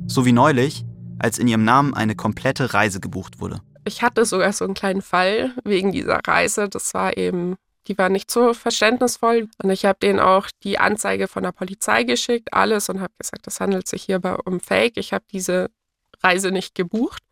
So 0.06 0.26
wie 0.26 0.32
neulich, 0.32 0.84
als 1.18 1.38
in 1.38 1.48
ihrem 1.48 1.64
Namen 1.64 1.94
eine 1.94 2.14
komplette 2.14 2.74
Reise 2.74 3.00
gebucht 3.00 3.40
wurde. 3.40 3.60
Ich 3.84 4.02
hatte 4.02 4.24
sogar 4.24 4.52
so 4.52 4.64
einen 4.64 4.74
kleinen 4.74 5.02
Fall 5.02 5.52
wegen 5.64 5.92
dieser 5.92 6.20
Reise. 6.26 6.68
Das 6.68 6.92
war 6.94 7.16
eben, 7.16 7.56
die 7.86 7.96
war 7.96 8.08
nicht 8.08 8.30
so 8.30 8.54
verständnisvoll. 8.54 9.48
Und 9.62 9.70
ich 9.70 9.84
habe 9.84 9.98
denen 10.00 10.20
auch 10.20 10.48
die 10.62 10.78
Anzeige 10.78 11.28
von 11.28 11.42
der 11.42 11.52
Polizei 11.52 12.04
geschickt, 12.04 12.52
alles, 12.52 12.88
und 12.88 13.00
habe 13.00 13.12
gesagt, 13.18 13.46
das 13.46 13.60
handelt 13.60 13.88
sich 13.88 14.02
hierbei 14.02 14.34
um 14.44 14.60
Fake. 14.60 14.96
Ich 14.96 15.12
habe 15.12 15.24
diese 15.30 15.70
Reise 16.22 16.50
nicht 16.50 16.74
gebucht. 16.74 17.22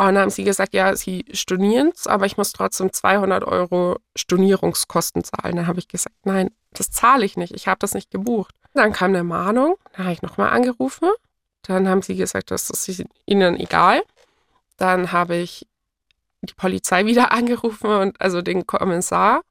Und 0.00 0.14
dann 0.14 0.18
haben 0.18 0.30
sie 0.30 0.44
gesagt, 0.44 0.74
ja, 0.74 0.94
sie 0.94 1.24
stornieren 1.32 1.90
es, 1.92 2.06
aber 2.06 2.24
ich 2.24 2.36
muss 2.36 2.52
trotzdem 2.52 2.92
200 2.92 3.42
Euro 3.42 3.96
Stornierungskosten 4.16 5.24
zahlen. 5.24 5.56
Dann 5.56 5.66
habe 5.66 5.80
ich 5.80 5.88
gesagt, 5.88 6.14
nein, 6.24 6.50
das 6.72 6.92
zahle 6.92 7.26
ich 7.26 7.36
nicht. 7.36 7.52
Ich 7.52 7.66
habe 7.66 7.78
das 7.80 7.94
nicht 7.94 8.10
gebucht. 8.10 8.54
Dann 8.74 8.92
kam 8.92 9.10
eine 9.10 9.24
Mahnung. 9.24 9.74
Dann 9.94 10.04
habe 10.04 10.12
ich 10.12 10.22
nochmal 10.22 10.50
angerufen. 10.50 11.08
Dann 11.62 11.88
haben 11.88 12.02
sie 12.02 12.14
gesagt, 12.14 12.52
das 12.52 12.70
ist 12.70 13.04
ihnen 13.26 13.56
egal. 13.58 14.02
Dann 14.76 15.10
habe 15.10 15.34
ich 15.34 15.66
die 16.42 16.54
Polizei 16.54 17.04
wieder 17.06 17.32
angerufen 17.32 17.90
und 17.90 18.20
also 18.20 18.40
den 18.40 18.68
Kommissar. 18.68 19.42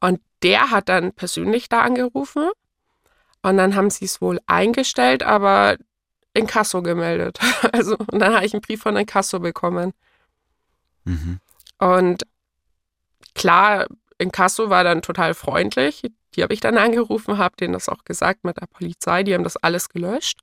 Und 0.00 0.20
der 0.42 0.72
hat 0.72 0.88
dann 0.88 1.12
persönlich 1.12 1.68
da 1.68 1.82
angerufen. 1.82 2.50
Und 3.42 3.56
dann 3.56 3.76
haben 3.76 3.90
sie 3.90 4.04
es 4.04 4.20
wohl 4.20 4.40
eingestellt, 4.46 5.22
aber 5.22 5.76
Inkasso 6.34 6.82
gemeldet. 6.82 7.38
Also, 7.72 7.96
und 7.96 8.18
dann 8.18 8.34
habe 8.34 8.44
ich 8.44 8.54
einen 8.54 8.62
Brief 8.62 8.82
von 8.82 8.96
Inkasso 8.96 9.40
bekommen. 9.40 9.92
Mhm. 11.04 11.40
Und 11.78 12.24
klar, 13.34 13.86
Inkasso 14.18 14.70
war 14.70 14.84
dann 14.84 15.02
total 15.02 15.34
freundlich. 15.34 16.02
Die 16.34 16.42
habe 16.42 16.54
ich 16.54 16.60
dann 16.60 16.78
angerufen, 16.78 17.38
habe 17.38 17.56
denen 17.56 17.74
das 17.74 17.88
auch 17.88 18.04
gesagt 18.04 18.44
mit 18.44 18.56
der 18.60 18.66
Polizei. 18.66 19.22
Die 19.22 19.34
haben 19.34 19.44
das 19.44 19.56
alles 19.56 19.88
gelöscht. 19.88 20.40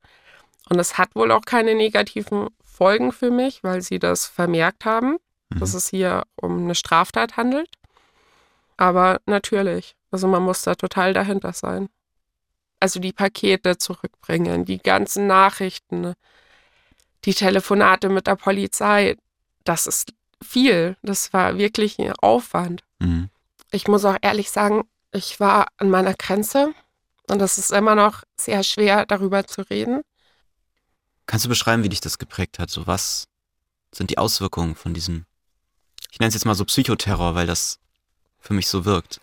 Und 0.69 0.79
es 0.79 0.97
hat 0.97 1.15
wohl 1.15 1.31
auch 1.31 1.43
keine 1.45 1.75
negativen 1.75 2.49
Folgen 2.63 3.11
für 3.11 3.31
mich, 3.31 3.63
weil 3.63 3.81
sie 3.81 3.99
das 3.99 4.25
vermerkt 4.25 4.85
haben, 4.85 5.17
mhm. 5.49 5.59
dass 5.59 5.73
es 5.73 5.87
hier 5.87 6.23
um 6.35 6.59
eine 6.59 6.75
Straftat 6.75 7.37
handelt. 7.37 7.69
Aber 8.77 9.19
natürlich, 9.25 9.95
also 10.11 10.27
man 10.27 10.43
muss 10.43 10.61
da 10.61 10.75
total 10.75 11.13
dahinter 11.13 11.53
sein 11.53 11.89
also 12.79 12.99
die 12.99 13.13
Pakete 13.13 13.77
zurückbringen, 13.77 14.65
die 14.65 14.77
ganzen 14.77 15.27
Nachrichten, 15.27 16.13
die 17.25 17.33
Telefonate 17.33 18.09
mit 18.09 18.27
der 18.27 18.35
Polizei, 18.35 19.17
das 19.63 19.87
ist 19.87 20.13
viel. 20.41 20.97
Das 21.01 21.33
war 21.33 21.57
wirklich 21.57 21.99
ein 21.99 22.13
Aufwand. 22.13 22.83
Mhm. 22.99 23.29
Ich 23.71 23.87
muss 23.87 24.05
auch 24.05 24.17
ehrlich 24.21 24.51
sagen, 24.51 24.83
ich 25.11 25.39
war 25.39 25.67
an 25.77 25.89
meiner 25.89 26.13
Grenze 26.13 26.73
und 27.29 27.39
das 27.39 27.57
ist 27.57 27.71
immer 27.71 27.95
noch 27.95 28.23
sehr 28.39 28.63
schwer, 28.63 29.05
darüber 29.05 29.45
zu 29.45 29.61
reden. 29.61 30.01
Kannst 31.25 31.45
du 31.45 31.49
beschreiben, 31.49 31.83
wie 31.83 31.89
dich 31.89 32.01
das 32.01 32.17
geprägt 32.17 32.59
hat? 32.59 32.69
So 32.69 32.87
was 32.87 33.27
sind 33.93 34.09
die 34.09 34.17
Auswirkungen 34.17 34.75
von 34.75 34.93
diesem, 34.93 35.25
ich 36.11 36.19
nenne 36.19 36.29
es 36.29 36.35
jetzt 36.35 36.45
mal 36.45 36.55
so 36.55 36.65
Psychoterror, 36.65 37.35
weil 37.35 37.47
das 37.47 37.79
für 38.39 38.53
mich 38.53 38.67
so 38.67 38.85
wirkt? 38.85 39.19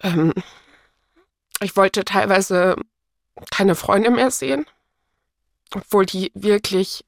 Ähm, 0.00 0.32
Ich 1.62 1.76
wollte 1.76 2.04
teilweise 2.04 2.76
keine 3.50 3.74
Freunde 3.74 4.10
mehr 4.10 4.30
sehen, 4.30 4.66
obwohl 5.74 6.06
die 6.06 6.30
wirklich 6.34 7.04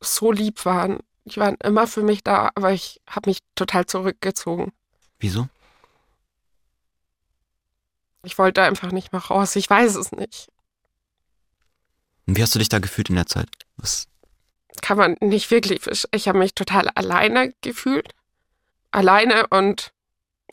so 0.00 0.32
lieb 0.32 0.64
waren. 0.64 1.00
Die 1.24 1.38
waren 1.38 1.56
immer 1.62 1.86
für 1.86 2.02
mich 2.02 2.24
da, 2.24 2.50
aber 2.54 2.72
ich 2.72 3.00
habe 3.08 3.30
mich 3.30 3.38
total 3.54 3.86
zurückgezogen. 3.86 4.72
Wieso? 5.18 5.48
Ich 8.24 8.38
wollte 8.38 8.62
einfach 8.62 8.92
nicht 8.92 9.12
mehr 9.12 9.22
raus. 9.22 9.56
Ich 9.56 9.68
weiß 9.68 9.94
es 9.96 10.12
nicht. 10.12 10.48
Und 12.26 12.36
wie 12.36 12.42
hast 12.42 12.54
du 12.54 12.58
dich 12.58 12.68
da 12.68 12.78
gefühlt 12.78 13.08
in 13.08 13.16
der 13.16 13.26
Zeit? 13.26 13.48
Was? 13.76 14.06
Kann 14.82 14.98
man 14.98 15.16
nicht 15.20 15.50
wirklich. 15.50 15.80
Ich 16.12 16.28
habe 16.28 16.38
mich 16.38 16.54
total 16.54 16.88
alleine 16.88 17.54
gefühlt. 17.62 18.14
Alleine 18.90 19.46
und 19.48 19.92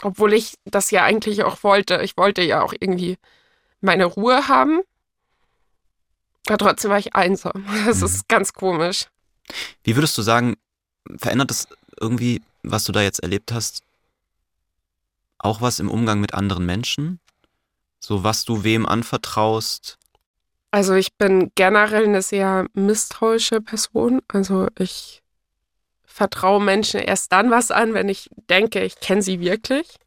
obwohl 0.01 0.33
ich 0.33 0.55
das 0.65 0.91
ja 0.91 1.03
eigentlich 1.03 1.43
auch 1.43 1.63
wollte. 1.63 2.01
Ich 2.01 2.17
wollte 2.17 2.41
ja 2.41 2.61
auch 2.61 2.73
irgendwie 2.79 3.17
meine 3.81 4.05
Ruhe 4.05 4.47
haben. 4.47 4.81
Aber 6.47 6.57
trotzdem 6.57 6.91
war 6.91 6.99
ich 6.99 7.15
einsam. 7.15 7.65
Das 7.85 7.99
Mhm. 7.99 8.05
ist 8.05 8.27
ganz 8.27 8.53
komisch. 8.53 9.07
Wie 9.83 9.95
würdest 9.95 10.17
du 10.17 10.21
sagen, 10.21 10.55
verändert 11.17 11.49
das 11.51 11.67
irgendwie, 11.99 12.41
was 12.63 12.83
du 12.83 12.91
da 12.91 13.01
jetzt 13.01 13.19
erlebt 13.19 13.51
hast, 13.51 13.83
auch 15.37 15.61
was 15.61 15.79
im 15.79 15.89
Umgang 15.89 16.19
mit 16.19 16.33
anderen 16.33 16.65
Menschen? 16.65 17.19
So, 17.99 18.23
was 18.23 18.45
du 18.45 18.63
wem 18.63 18.85
anvertraust? 18.85 19.97
Also 20.71 20.93
ich 20.93 21.13
bin 21.15 21.51
generell 21.55 22.03
eine 22.05 22.21
sehr 22.21 22.67
misstrauische 22.73 23.61
Person. 23.61 24.21
Also 24.27 24.67
ich 24.77 25.21
vertraue 26.15 26.63
Menschen 26.63 27.01
erst 27.01 27.33
dann 27.33 27.51
was 27.51 27.71
an, 27.71 27.93
wenn 27.93 28.07
ich 28.07 28.29
denke, 28.49 28.81
ich 28.85 29.01
kenne 29.01 29.21
sie 29.21 29.41
wirklich. 29.41 29.97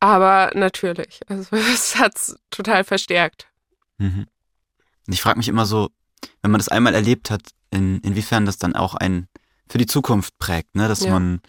Aber 0.00 0.50
natürlich, 0.54 1.20
also 1.28 1.54
es 1.72 1.94
hat 1.96 2.16
es 2.16 2.36
total 2.50 2.82
verstärkt. 2.82 3.46
Mhm. 3.98 4.26
Ich 5.06 5.22
frage 5.22 5.38
mich 5.38 5.46
immer 5.46 5.66
so, 5.66 5.90
wenn 6.42 6.50
man 6.50 6.58
das 6.58 6.68
einmal 6.68 6.94
erlebt 6.96 7.30
hat, 7.30 7.42
in, 7.70 8.00
inwiefern 8.00 8.44
das 8.44 8.58
dann 8.58 8.74
auch 8.74 8.94
einen 8.96 9.28
für 9.68 9.78
die 9.78 9.86
Zukunft 9.86 10.36
prägt, 10.40 10.74
ne? 10.74 10.88
Dass 10.88 11.00
Ja. 11.04 11.12
man 11.12 11.40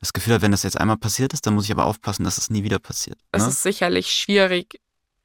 das 0.00 0.14
Gefühl 0.14 0.32
hat, 0.34 0.40
wenn 0.42 0.52
das 0.52 0.62
jetzt 0.62 0.80
einmal 0.80 0.96
passiert 0.96 1.34
ist, 1.34 1.44
dann 1.46 1.54
muss 1.54 1.66
ich 1.66 1.72
aber 1.72 1.84
aufpassen, 1.84 2.24
dass 2.24 2.38
es 2.38 2.48
nie 2.48 2.62
wieder 2.62 2.78
passiert. 2.78 3.18
Es 3.32 3.42
Ne? 3.42 3.48
ist 3.50 3.62
sicherlich 3.62 4.10
schwierig, 4.10 4.80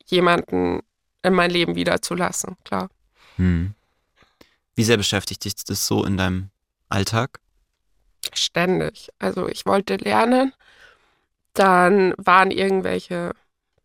jemanden 0.07 0.81
in 1.21 1.33
mein 1.33 1.51
Leben 1.51 1.75
wiederzulassen, 1.75 2.57
klar. 2.65 2.89
Hm. 3.37 3.75
Wie 4.75 4.83
sehr 4.83 4.97
beschäftigt 4.97 5.45
dich 5.45 5.55
das 5.55 5.87
so 5.87 6.03
in 6.03 6.17
deinem 6.17 6.49
Alltag? 6.93 7.39
Ständig. 8.33 9.09
Also 9.19 9.47
ich 9.47 9.65
wollte 9.65 9.95
lernen. 9.95 10.53
Dann 11.53 12.13
waren 12.17 12.51
irgendwelche 12.51 13.33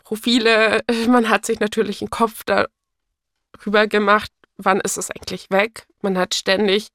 Profile. 0.04 0.82
Man 1.08 1.28
hat 1.28 1.46
sich 1.46 1.60
natürlich 1.60 2.00
einen 2.00 2.10
Kopf 2.10 2.44
darüber 2.44 3.86
gemacht, 3.86 4.30
wann 4.56 4.80
ist 4.80 4.98
es 4.98 5.10
eigentlich 5.10 5.50
weg. 5.50 5.86
Man 6.02 6.18
hat 6.18 6.34
ständig 6.34 6.88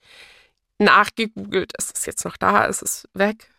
nachgegoogelt, 0.80 1.74
ist 1.78 1.96
es 1.98 2.06
jetzt 2.06 2.26
noch 2.26 2.38
da, 2.38 2.66
ist 2.66 2.82
es 2.82 3.08
weg. 3.14 3.50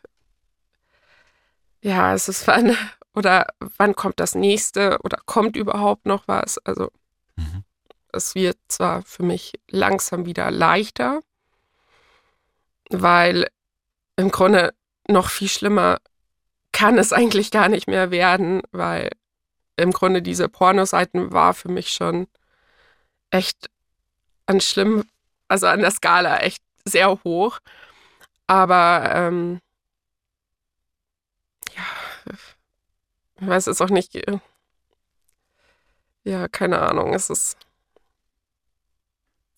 Ja, 1.83 2.15
ist 2.15 2.29
es 2.29 2.47
wann 2.47 2.77
oder 3.15 3.47
wann 3.77 3.95
kommt 3.95 4.21
das 4.21 4.35
nächste 4.35 4.99
oder 5.03 5.19
kommt 5.27 5.57
überhaupt 5.57 6.07
noch 6.07 6.29
was? 6.29 6.59
Also 6.59 6.91
Mhm. 7.37 7.65
es 8.13 8.37
wird 8.37 8.59
zwar 8.69 9.03
für 9.03 9.25
mich 9.25 9.55
langsam 9.69 10.25
wieder 10.25 10.53
leichter, 10.53 11.21
weil 12.91 13.49
im 14.17 14.31
Grunde 14.31 14.75
noch 15.09 15.29
viel 15.31 15.49
schlimmer 15.49 15.99
kann 16.73 16.99
es 16.99 17.13
eigentlich 17.13 17.51
gar 17.51 17.69
nicht 17.69 17.87
mehr 17.87 18.11
werden, 18.11 18.63
weil 18.73 19.11
im 19.77 19.93
Grunde 19.93 20.23
diese 20.23 20.49
Pornoseiten 20.49 21.33
war 21.33 21.55
für 21.55 21.69
mich 21.69 21.91
schon 21.91 22.27
echt 23.31 23.71
an 24.47 24.61
schlimm, 24.61 25.05
also 25.49 25.67
an 25.67 25.81
der 25.81 25.91
Skala 25.91 26.39
echt 26.39 26.63
sehr 26.85 27.23
hoch. 27.25 27.61
Aber 28.47 29.11
ähm, 29.15 29.61
ja, 31.75 31.83
ich 33.41 33.47
weiß 33.47 33.67
jetzt 33.67 33.81
auch 33.81 33.91
nicht, 33.91 34.15
äh, 34.15 34.39
ja, 36.25 36.49
keine 36.49 36.81
Ahnung, 36.81 37.15
es 37.15 37.31
ist, 37.31 37.57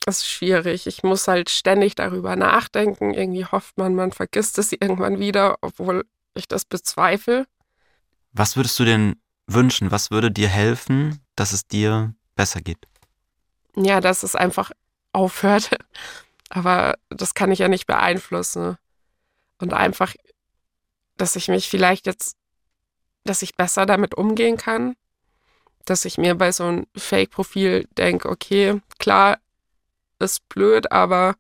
ist 0.07 0.27
schwierig. 0.29 0.87
Ich 0.87 1.03
muss 1.03 1.29
halt 1.29 1.51
ständig 1.51 1.97
darüber 1.97 2.37
nachdenken. 2.37 3.13
Irgendwie 3.13 3.45
hofft 3.45 3.77
man, 3.77 3.95
man 3.95 4.13
vergisst 4.13 4.59
es 4.59 4.73
irgendwann 4.73 5.19
wieder, 5.19 5.59
obwohl 5.61 6.07
ich 6.35 6.49
das 6.49 6.65
bezweifle. 6.65 7.47
Was 8.33 8.57
würdest 8.57 8.79
du 8.79 8.85
denn 8.85 9.21
wünschen? 9.47 9.91
Was 9.91 10.11
würde 10.11 10.31
dir 10.31 10.49
helfen, 10.49 11.21
dass 11.35 11.53
es 11.53 11.67
dir 11.67 12.15
besser 12.35 12.61
geht? 12.61 12.87
Ja, 13.75 14.01
dass 14.01 14.23
es 14.23 14.37
einfach 14.37 14.71
aufhört. 15.13 15.71
Aber 16.49 16.95
das 17.09 17.35
kann 17.35 17.51
ich 17.51 17.59
ja 17.59 17.69
nicht 17.69 17.87
beeinflussen. 17.87 18.77
Und 19.59 19.73
einfach, 19.73 20.15
dass 21.17 21.35
ich 21.35 21.49
mich 21.49 21.69
vielleicht 21.69 22.07
jetzt, 22.07 22.37
dass 23.25 23.43
ich 23.43 23.57
besser 23.57 23.87
damit 23.87 24.15
umgehen 24.15 24.57
kann. 24.57 24.95
Dass 25.85 26.05
ich 26.05 26.19
mir 26.19 26.35
bei 26.35 26.53
so 26.53 26.65
einem 26.65 26.87
Fake-Profil 26.97 27.89
denke, 27.97 28.29
okay, 28.29 28.81
klar, 28.99 29.39
ist 30.19 30.49
blöd, 30.49 30.93
aber 30.93 31.37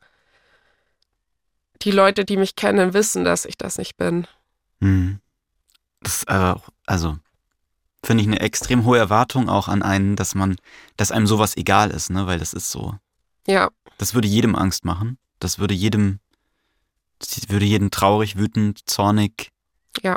die 1.83 1.91
Leute, 1.91 2.25
die 2.25 2.37
mich 2.37 2.57
kennen, 2.57 2.95
wissen, 2.95 3.25
dass 3.25 3.45
ich 3.45 3.57
das 3.57 3.79
nicht 3.79 3.97
bin. 3.97 4.27
Hm. 4.81 5.21
Das 6.01 6.19
ist 6.19 6.29
aber 6.29 6.57
auch, 6.57 6.69
also, 6.87 7.19
finde 8.05 8.23
ich 8.23 8.29
eine 8.29 8.41
extrem 8.41 8.85
hohe 8.85 8.99
Erwartung 8.99 9.49
auch 9.49 9.69
an 9.69 9.83
einen, 9.83 10.17
dass 10.17 10.35
man, 10.35 10.57
dass 10.97 11.11
einem 11.11 11.27
sowas 11.27 11.57
egal 11.57 11.91
ist, 11.91 12.11
ne? 12.11 12.27
Weil 12.27 12.39
das 12.39 12.53
ist 12.53 12.71
so. 12.71 12.95
Ja, 13.47 13.71
Das 13.99 14.15
würde 14.15 14.29
jedem 14.29 14.55
Angst 14.57 14.85
machen. 14.85 15.19
Das 15.39 15.59
würde 15.59 15.75
jedem, 15.75 16.21
das 17.19 17.49
würde 17.49 17.65
jeden 17.65 17.91
traurig, 17.91 18.37
wütend, 18.37 18.89
zornig. 18.89 19.53
Ja. 20.03 20.17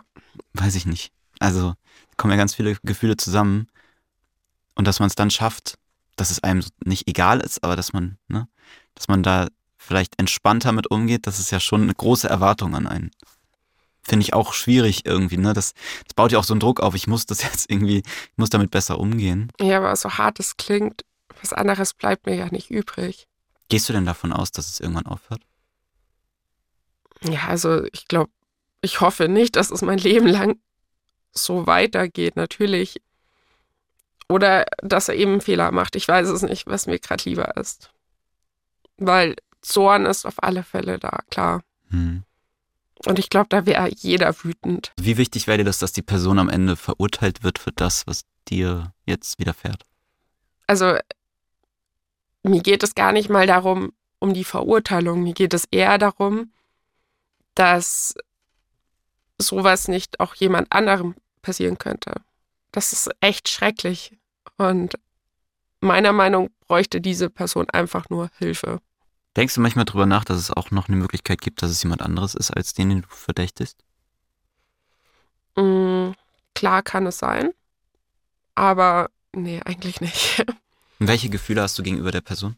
Weiß 0.54 0.76
ich 0.76 0.86
nicht. 0.86 1.12
Also, 1.40 1.74
kommen 2.18 2.32
ja 2.32 2.38
ganz 2.38 2.56
viele 2.56 2.76
Gefühle 2.84 3.18
zusammen. 3.18 3.68
Und 4.76 4.86
dass 4.86 5.00
man 5.00 5.08
es 5.08 5.16
dann 5.16 5.32
schafft, 5.32 5.78
dass 6.20 6.32
es 6.32 6.44
einem 6.44 6.64
nicht 6.84 7.08
egal 7.08 7.40
ist, 7.40 7.64
aber 7.64 7.76
dass 7.76 7.94
man, 7.94 8.18
ne, 8.28 8.48
dass 8.96 9.08
man 9.08 9.24
da 9.24 9.48
vielleicht 9.78 10.20
entspannter 10.20 10.72
mit 10.72 10.92
umgeht, 10.92 11.26
das 11.28 11.40
ist 11.40 11.52
ja 11.52 11.60
schon 11.60 11.84
eine 11.84 11.94
große 11.94 12.30
Erwartung 12.30 12.76
an 12.76 12.88
einen. 12.88 13.12
Finde 14.02 14.24
ich 14.24 14.34
auch 14.34 14.54
schwierig 14.54 15.06
irgendwie, 15.06 15.38
ne? 15.38 15.54
Das, 15.54 15.74
das 16.04 16.14
baut 16.16 16.32
ja 16.32 16.40
auch 16.40 16.44
so 16.44 16.54
einen 16.54 16.60
Druck 16.60 16.80
auf, 16.80 16.96
ich 16.96 17.08
muss 17.08 17.26
das 17.26 17.44
jetzt 17.44 17.70
irgendwie, 17.70 18.00
ich 18.00 18.38
muss 18.38 18.50
damit 18.50 18.72
besser 18.72 19.00
umgehen. 19.00 19.52
ja, 19.60 19.78
aber 19.78 19.96
so 19.96 20.12
hart 20.12 20.40
es 20.40 20.58
klingt, 20.58 21.06
was 21.42 21.54
anderes 21.54 21.94
bleibt 21.94 22.26
mir 22.26 22.36
ja 22.36 22.48
nicht 22.52 22.70
übrig. 22.70 23.28
Gehst 23.70 23.88
du 23.88 23.94
denn 23.94 24.06
davon 24.06 24.34
aus, 24.34 24.52
dass 24.52 24.68
es 24.70 24.80
irgendwann 24.80 25.06
aufhört? 25.06 25.42
Ja, 27.22 27.48
also 27.48 27.84
ich 27.92 28.08
glaube, 28.08 28.32
ich 28.82 29.02
hoffe 29.02 29.28
nicht, 29.28 29.56
dass 29.56 29.72
es 29.72 29.82
mein 29.82 30.00
Leben 30.00 30.28
lang 30.28 30.60
so 31.32 31.68
weitergeht, 31.68 32.36
natürlich. 32.36 33.02
Oder 34.30 34.66
dass 34.78 35.10
er 35.10 35.16
eben 35.16 35.32
einen 35.34 35.42
Fehler 35.42 35.72
macht. 35.72 35.96
Ich 35.96 36.08
weiß 36.08 36.28
es 36.30 36.44
nicht, 36.44 36.68
was 36.68 36.86
mir 36.86 37.00
gerade 37.00 37.28
lieber 37.28 37.58
ist. 37.58 37.92
Weil 38.98 39.36
Zorn 39.62 40.06
ist 40.06 40.26
auf 40.26 40.42
alle 40.44 40.64
Fälle 40.64 41.00
da, 41.00 41.20
klar. 41.30 41.64
Hm. 41.90 42.24
Und 43.06 43.18
ich 43.18 43.30
glaube, 43.30 43.48
da 43.50 43.66
wäre 43.66 43.90
jeder 43.90 44.34
wütend. 44.44 44.92
Wie 45.00 45.18
wichtig 45.18 45.48
wäre 45.48 45.60
dir 45.60 45.64
das, 45.64 45.80
dass 45.80 45.94
die 45.94 46.02
Person 46.02 46.38
am 46.38 46.50
Ende 46.50 46.76
verurteilt 46.76 47.44
wird 47.44 47.58
für 47.58 47.72
das, 47.72 48.06
was 48.08 48.24
dir 48.50 48.94
jetzt 49.06 49.40
widerfährt? 49.40 49.84
Also 50.68 50.98
mir 52.44 52.62
geht 52.62 52.84
es 52.84 52.96
gar 52.96 53.12
nicht 53.12 53.30
mal 53.30 53.48
darum, 53.48 53.94
um 54.20 54.34
die 54.34 54.44
Verurteilung. 54.44 55.24
Mir 55.24 55.34
geht 55.34 55.54
es 55.54 55.66
eher 55.72 55.98
darum, 55.98 56.52
dass 57.56 58.16
sowas 59.38 59.88
nicht 59.88 60.20
auch 60.20 60.36
jemand 60.36 60.72
anderem 60.72 61.16
passieren 61.42 61.78
könnte. 61.78 62.22
Das 62.72 62.94
ist 62.94 63.10
echt 63.22 63.50
schrecklich. 63.50 64.19
Und 64.58 64.96
meiner 65.82 66.14
Meinung 66.14 66.46
nach 66.46 66.68
bräuchte 66.68 67.02
diese 67.02 67.30
Person 67.30 67.70
einfach 67.70 68.10
nur 68.10 68.30
Hilfe. 68.38 68.80
Denkst 69.36 69.56
du 69.56 69.62
manchmal 69.62 69.86
drüber 69.86 70.06
nach, 70.06 70.26
dass 70.26 70.38
es 70.38 70.52
auch 70.52 70.72
noch 70.72 70.88
eine 70.88 70.98
Möglichkeit 70.98 71.42
gibt, 71.42 71.62
dass 71.62 71.72
es 71.72 71.82
jemand 71.82 72.02
anderes 72.02 72.36
ist, 72.36 72.52
als 72.52 72.74
den, 72.74 72.90
den 72.90 73.02
du 73.02 73.08
verdächtigst? 73.10 73.78
Mm, 75.56 76.12
klar 76.54 76.84
kann 76.84 77.06
es 77.08 77.18
sein, 77.20 77.52
aber 78.56 79.10
nee, 79.34 79.62
eigentlich 79.66 80.02
nicht. 80.02 80.46
Welche 81.00 81.30
Gefühle 81.30 81.62
hast 81.62 81.78
du 81.80 81.84
gegenüber 81.84 82.12
der 82.12 82.22
Person? 82.22 82.58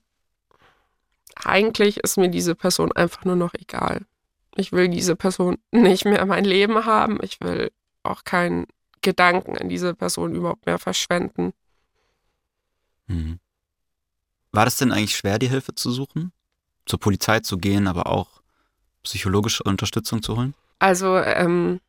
eigentlich 1.45 1.97
ist 1.97 2.17
mir 2.17 2.29
diese 2.29 2.55
Person 2.55 2.91
einfach 2.91 3.25
nur 3.25 3.35
noch 3.35 3.53
egal. 3.53 4.05
Ich 4.55 4.71
will 4.71 4.89
diese 4.89 5.15
Person 5.15 5.57
nicht 5.71 6.05
mehr 6.05 6.21
in 6.21 6.27
mein 6.27 6.45
Leben 6.45 6.85
haben. 6.85 7.19
Ich 7.21 7.39
will 7.41 7.71
auch 8.03 8.23
keinen 8.23 8.67
Gedanken 9.01 9.57
an 9.57 9.69
diese 9.69 9.95
Person 9.95 10.35
überhaupt 10.35 10.65
mehr 10.65 10.79
verschwenden. 10.79 11.53
Mhm. 13.11 13.39
War 14.51 14.65
das 14.65 14.77
denn 14.77 14.91
eigentlich 14.91 15.15
schwer, 15.15 15.39
die 15.39 15.49
Hilfe 15.49 15.75
zu 15.75 15.91
suchen? 15.91 16.31
Zur 16.85 16.99
Polizei 16.99 17.39
zu 17.39 17.57
gehen, 17.57 17.87
aber 17.87 18.07
auch 18.07 18.41
psychologische 19.03 19.63
Unterstützung 19.63 20.21
zu 20.21 20.35
holen? 20.35 20.53
Also 20.79 21.17
ähm, 21.17 21.79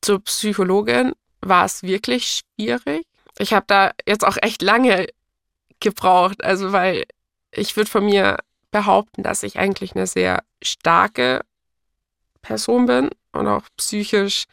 zur 0.00 0.20
Psychologin 0.24 1.12
war 1.40 1.64
es 1.64 1.82
wirklich 1.82 2.40
schwierig. 2.40 3.06
Ich 3.38 3.52
habe 3.52 3.64
da 3.66 3.92
jetzt 4.06 4.24
auch 4.26 4.36
echt 4.40 4.62
lange 4.62 5.06
gebraucht, 5.78 6.42
also 6.42 6.72
weil 6.72 7.04
ich 7.52 7.76
würde 7.76 7.90
von 7.90 8.04
mir 8.04 8.38
behaupten, 8.70 9.22
dass 9.22 9.42
ich 9.42 9.58
eigentlich 9.58 9.94
eine 9.94 10.06
sehr 10.06 10.44
starke 10.62 11.40
Person 12.42 12.86
bin 12.86 13.10
und 13.32 13.46
auch 13.46 13.64
psychisch 13.76 14.44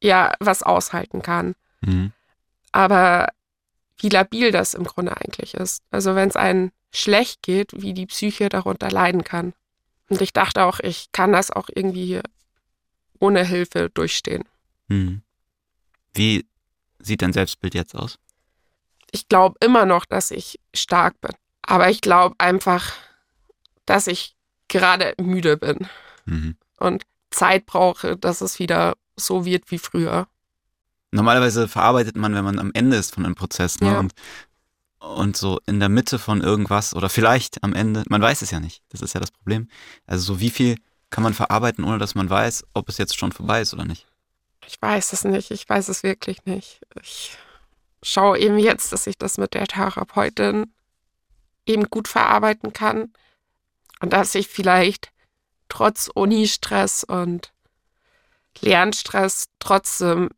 ja 0.00 0.34
was 0.40 0.62
aushalten 0.62 1.22
kann. 1.22 1.54
Mhm. 1.80 2.12
Aber 2.72 3.28
wie 4.02 4.08
labil 4.08 4.50
das 4.50 4.74
im 4.74 4.84
Grunde 4.84 5.16
eigentlich 5.16 5.54
ist. 5.54 5.82
Also 5.90 6.14
wenn 6.14 6.28
es 6.28 6.36
einem 6.36 6.72
schlecht 6.90 7.42
geht, 7.42 7.70
wie 7.80 7.94
die 7.94 8.06
Psyche 8.06 8.48
darunter 8.48 8.90
leiden 8.90 9.24
kann. 9.24 9.54
Und 10.08 10.20
ich 10.20 10.32
dachte 10.32 10.64
auch, 10.64 10.80
ich 10.80 11.10
kann 11.12 11.32
das 11.32 11.50
auch 11.50 11.68
irgendwie 11.74 12.20
ohne 13.18 13.44
Hilfe 13.44 13.88
durchstehen. 13.90 14.44
Mhm. 14.88 15.22
Wie 16.12 16.44
sieht 16.98 17.22
dein 17.22 17.32
Selbstbild 17.32 17.74
jetzt 17.74 17.94
aus? 17.94 18.18
Ich 19.10 19.28
glaube 19.28 19.56
immer 19.64 19.86
noch, 19.86 20.04
dass 20.04 20.30
ich 20.30 20.58
stark 20.74 21.20
bin. 21.20 21.32
Aber 21.62 21.88
ich 21.88 22.00
glaube 22.00 22.34
einfach, 22.38 22.92
dass 23.86 24.06
ich 24.06 24.34
gerade 24.68 25.14
müde 25.20 25.56
bin 25.56 25.88
Mhm. 26.24 26.56
und 26.78 27.04
Zeit 27.30 27.66
brauche, 27.66 28.16
dass 28.16 28.40
es 28.42 28.58
wieder 28.58 28.96
so 29.16 29.44
wird 29.44 29.70
wie 29.70 29.78
früher. 29.78 30.26
Normalerweise 31.12 31.68
verarbeitet 31.68 32.16
man, 32.16 32.34
wenn 32.34 32.44
man 32.44 32.58
am 32.58 32.70
Ende 32.74 32.96
ist 32.96 33.14
von 33.14 33.24
einem 33.24 33.34
Prozess, 33.34 33.80
ne? 33.80 33.92
Ja. 33.92 33.98
Und, 34.00 34.12
und 34.98 35.36
so 35.36 35.60
in 35.66 35.78
der 35.78 35.88
Mitte 35.88 36.18
von 36.18 36.40
irgendwas 36.40 36.94
oder 36.94 37.08
vielleicht 37.08 37.62
am 37.62 37.74
Ende, 37.74 38.02
man 38.08 38.22
weiß 38.22 38.42
es 38.42 38.50
ja 38.50 38.60
nicht. 38.60 38.82
Das 38.88 39.02
ist 39.02 39.12
ja 39.12 39.20
das 39.20 39.30
Problem. 39.30 39.68
Also 40.06 40.34
so 40.34 40.40
wie 40.40 40.50
viel 40.50 40.76
kann 41.10 41.22
man 41.22 41.34
verarbeiten, 41.34 41.84
ohne 41.84 41.98
dass 41.98 42.14
man 42.14 42.30
weiß, 42.30 42.64
ob 42.72 42.88
es 42.88 42.98
jetzt 42.98 43.18
schon 43.18 43.32
vorbei 43.32 43.60
ist 43.60 43.74
oder 43.74 43.84
nicht. 43.84 44.06
Ich 44.66 44.80
weiß 44.80 45.12
es 45.12 45.24
nicht, 45.24 45.50
ich 45.50 45.68
weiß 45.68 45.88
es 45.88 46.02
wirklich 46.02 46.44
nicht. 46.46 46.80
Ich 47.02 47.36
schaue 48.02 48.38
eben 48.38 48.58
jetzt, 48.58 48.92
dass 48.92 49.06
ich 49.06 49.18
das 49.18 49.38
mit 49.38 49.54
der 49.54 49.66
Therapeutin 49.66 50.72
eben 51.66 51.90
gut 51.90 52.08
verarbeiten 52.08 52.72
kann 52.72 53.12
und 54.00 54.12
dass 54.12 54.34
ich 54.34 54.48
vielleicht 54.48 55.12
trotz 55.68 56.08
Uni-Stress 56.08 57.04
und 57.04 57.52
Lernstress 58.60 59.48
trotzdem 59.58 60.30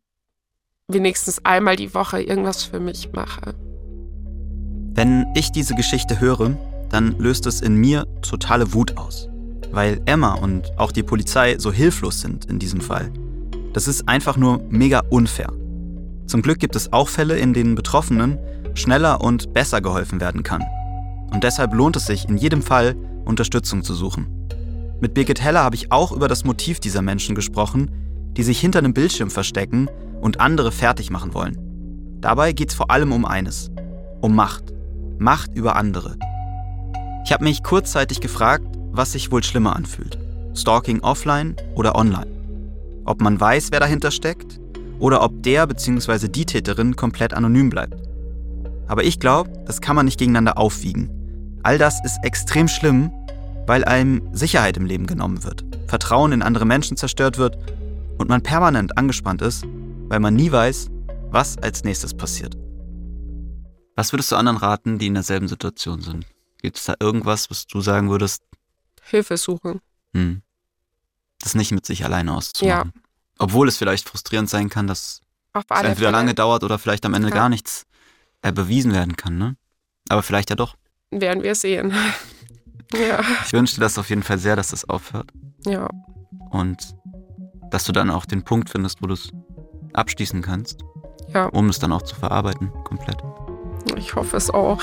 wenigstens 0.87 1.43
einmal 1.43 1.75
die 1.75 1.93
Woche 1.93 2.21
irgendwas 2.21 2.63
für 2.63 2.79
mich 2.79 3.11
mache. 3.11 3.55
Wenn 4.93 5.25
ich 5.35 5.51
diese 5.51 5.75
Geschichte 5.75 6.19
höre, 6.19 6.57
dann 6.89 7.17
löst 7.17 7.47
es 7.47 7.61
in 7.61 7.75
mir 7.75 8.05
totale 8.21 8.73
Wut 8.73 8.95
aus. 8.97 9.27
Weil 9.71 9.99
Emma 10.05 10.35
und 10.35 10.71
auch 10.77 10.91
die 10.91 11.03
Polizei 11.03 11.57
so 11.57 11.71
hilflos 11.71 12.21
sind 12.21 12.45
in 12.45 12.59
diesem 12.59 12.81
Fall. 12.81 13.11
Das 13.73 13.87
ist 13.87 14.07
einfach 14.07 14.37
nur 14.37 14.61
mega 14.69 15.01
unfair. 15.09 15.51
Zum 16.27 16.41
Glück 16.41 16.59
gibt 16.59 16.75
es 16.75 16.93
auch 16.93 17.09
Fälle, 17.09 17.37
in 17.37 17.53
denen 17.53 17.75
Betroffenen 17.75 18.37
schneller 18.75 19.21
und 19.21 19.53
besser 19.53 19.81
geholfen 19.81 20.21
werden 20.21 20.43
kann. 20.43 20.63
Und 21.31 21.43
deshalb 21.43 21.73
lohnt 21.73 21.95
es 21.95 22.05
sich 22.05 22.29
in 22.29 22.37
jedem 22.37 22.61
Fall, 22.61 22.95
Unterstützung 23.25 23.83
zu 23.83 23.93
suchen. 23.95 24.27
Mit 25.01 25.13
Birgit 25.13 25.41
Heller 25.41 25.63
habe 25.63 25.75
ich 25.75 25.91
auch 25.91 26.11
über 26.11 26.27
das 26.27 26.45
Motiv 26.45 26.79
dieser 26.79 27.01
Menschen 27.01 27.35
gesprochen, 27.35 27.91
die 28.37 28.43
sich 28.43 28.59
hinter 28.59 28.79
einem 28.79 28.93
Bildschirm 28.93 29.29
verstecken 29.29 29.89
und 30.25 30.39
andere 30.39 30.71
fertig 30.71 31.11
machen 31.11 31.35
wollen. 31.35 31.55
Dabei 32.19 32.51
geht 32.51 32.69
es 32.69 32.75
vor 32.75 32.89
allem 32.89 33.11
um 33.11 33.25
eines, 33.25 33.69
um 34.21 34.35
Macht. 34.35 34.73
Macht 35.19 35.53
über 35.53 35.75
andere. 35.75 36.17
Ich 37.23 37.31
habe 37.31 37.43
mich 37.43 37.61
kurzzeitig 37.61 38.21
gefragt, 38.21 38.65
was 38.91 39.11
sich 39.11 39.31
wohl 39.31 39.43
schlimmer 39.43 39.75
anfühlt. 39.75 40.17
Stalking 40.55 41.01
offline 41.01 41.55
oder 41.75 41.93
online. 41.93 42.25
Ob 43.05 43.21
man 43.21 43.39
weiß, 43.39 43.67
wer 43.71 43.79
dahinter 43.79 44.09
steckt 44.09 44.59
oder 44.97 45.21
ob 45.21 45.43
der 45.43 45.67
bzw. 45.67 46.27
die 46.27 46.47
Täterin 46.47 46.95
komplett 46.95 47.35
anonym 47.35 47.69
bleibt. 47.69 48.01
Aber 48.87 49.03
ich 49.03 49.19
glaube, 49.19 49.51
das 49.67 49.79
kann 49.79 49.95
man 49.95 50.05
nicht 50.05 50.17
gegeneinander 50.17 50.57
aufwiegen. 50.57 51.11
All 51.61 51.77
das 51.77 52.03
ist 52.03 52.17
extrem 52.23 52.67
schlimm, 52.67 53.11
weil 53.67 53.85
einem 53.85 54.23
Sicherheit 54.31 54.75
im 54.75 54.87
Leben 54.87 55.05
genommen 55.05 55.43
wird, 55.43 55.63
Vertrauen 55.85 56.31
in 56.31 56.41
andere 56.41 56.65
Menschen 56.65 56.97
zerstört 56.97 57.37
wird 57.37 57.59
und 58.17 58.27
man 58.27 58.41
permanent 58.41 58.97
angespannt 58.97 59.43
ist, 59.43 59.67
weil 60.07 60.19
man 60.19 60.35
nie 60.35 60.51
weiß, 60.51 60.89
was 61.31 61.57
als 61.57 61.83
nächstes 61.83 62.13
passiert. 62.13 62.55
Was 63.95 64.11
würdest 64.13 64.31
du 64.31 64.35
anderen 64.35 64.57
raten, 64.57 64.99
die 64.99 65.07
in 65.07 65.13
derselben 65.13 65.47
Situation 65.47 66.01
sind? 66.01 66.25
Gibt 66.61 66.77
es 66.77 66.85
da 66.85 66.95
irgendwas, 66.99 67.49
was 67.49 67.65
du 67.67 67.81
sagen 67.81 68.09
würdest, 68.09 68.43
Hilfe 69.03 69.37
suchen. 69.37 69.81
hm, 70.13 70.41
das 71.39 71.55
nicht 71.55 71.71
mit 71.71 71.85
sich 71.85 72.03
alleine 72.05 72.33
auszumachen? 72.35 72.93
Obwohl 73.37 73.67
es 73.67 73.77
vielleicht 73.77 74.07
frustrierend 74.09 74.49
sein 74.49 74.69
kann, 74.69 74.87
dass 74.87 75.21
es 75.53 75.61
entweder 75.69 75.95
Fälle 75.95 76.11
lange 76.11 76.33
dauert 76.33 76.63
oder 76.63 76.79
vielleicht 76.79 77.05
am 77.05 77.13
Ende 77.13 77.29
Ja. 77.29 77.35
gar 77.35 77.49
nichts 77.49 77.85
äh, 78.41 78.51
bewiesen 78.51 78.93
werden 78.93 79.15
kann, 79.15 79.37
ne? 79.37 79.55
Aber 80.09 80.23
vielleicht 80.23 80.49
ja 80.49 80.55
doch. 80.55 80.75
werden 81.11 81.43
wir 81.43 81.55
sehen. 81.55 81.93
ja, 82.93 83.21
Ich 83.45 83.53
wünsche 83.53 83.75
dir 83.75 83.81
das 83.81 83.97
auf 83.97 84.09
jeden 84.09 84.23
Fall 84.23 84.37
sehr, 84.39 84.55
dass 84.55 84.69
das 84.69 84.87
aufhört 84.87 85.31
ja. 85.65 85.87
und 86.51 86.77
dass 87.71 87.83
du 87.85 87.91
dann 87.91 88.09
auch 88.09 88.25
den 88.25 88.43
Punkt 88.43 88.69
findest, 88.69 89.01
wo 89.01 89.07
du 89.07 89.13
es 89.15 89.29
abschließen 89.97 90.41
kannst, 90.41 90.83
Ja. 91.33 91.45
um 91.47 91.69
es 91.69 91.79
dann 91.79 91.91
auch 91.91 92.01
zu 92.03 92.15
verarbeiten, 92.15 92.71
komplett. 92.83 93.17
Ich 93.97 94.15
hoffe 94.15 94.37
es 94.37 94.49
auch. 94.49 94.81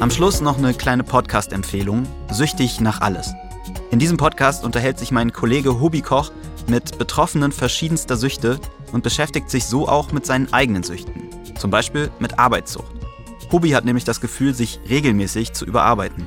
Am 0.00 0.10
Schluss 0.10 0.40
noch 0.40 0.58
eine 0.58 0.74
kleine 0.74 1.02
Podcast-Empfehlung: 1.04 2.06
Süchtig 2.30 2.80
nach 2.80 3.00
alles. 3.00 3.32
In 3.90 3.98
diesem 3.98 4.16
Podcast 4.16 4.64
unterhält 4.64 4.98
sich 4.98 5.10
mein 5.10 5.32
Kollege 5.32 5.80
Hubi 5.80 6.02
Koch 6.02 6.30
mit 6.68 6.98
Betroffenen 6.98 7.52
verschiedenster 7.52 8.16
Süchte 8.16 8.58
und 8.92 9.02
beschäftigt 9.02 9.50
sich 9.50 9.66
so 9.66 9.88
auch 9.88 10.12
mit 10.12 10.26
seinen 10.26 10.52
eigenen 10.52 10.82
Süchten. 10.82 11.12
Zum 11.58 11.70
Beispiel 11.70 12.10
mit 12.18 12.38
Arbeitssucht. 12.38 12.92
Hubi 13.52 13.70
hat 13.70 13.84
nämlich 13.84 14.04
das 14.04 14.20
Gefühl, 14.20 14.54
sich 14.54 14.80
regelmäßig 14.88 15.52
zu 15.52 15.64
überarbeiten. 15.64 16.26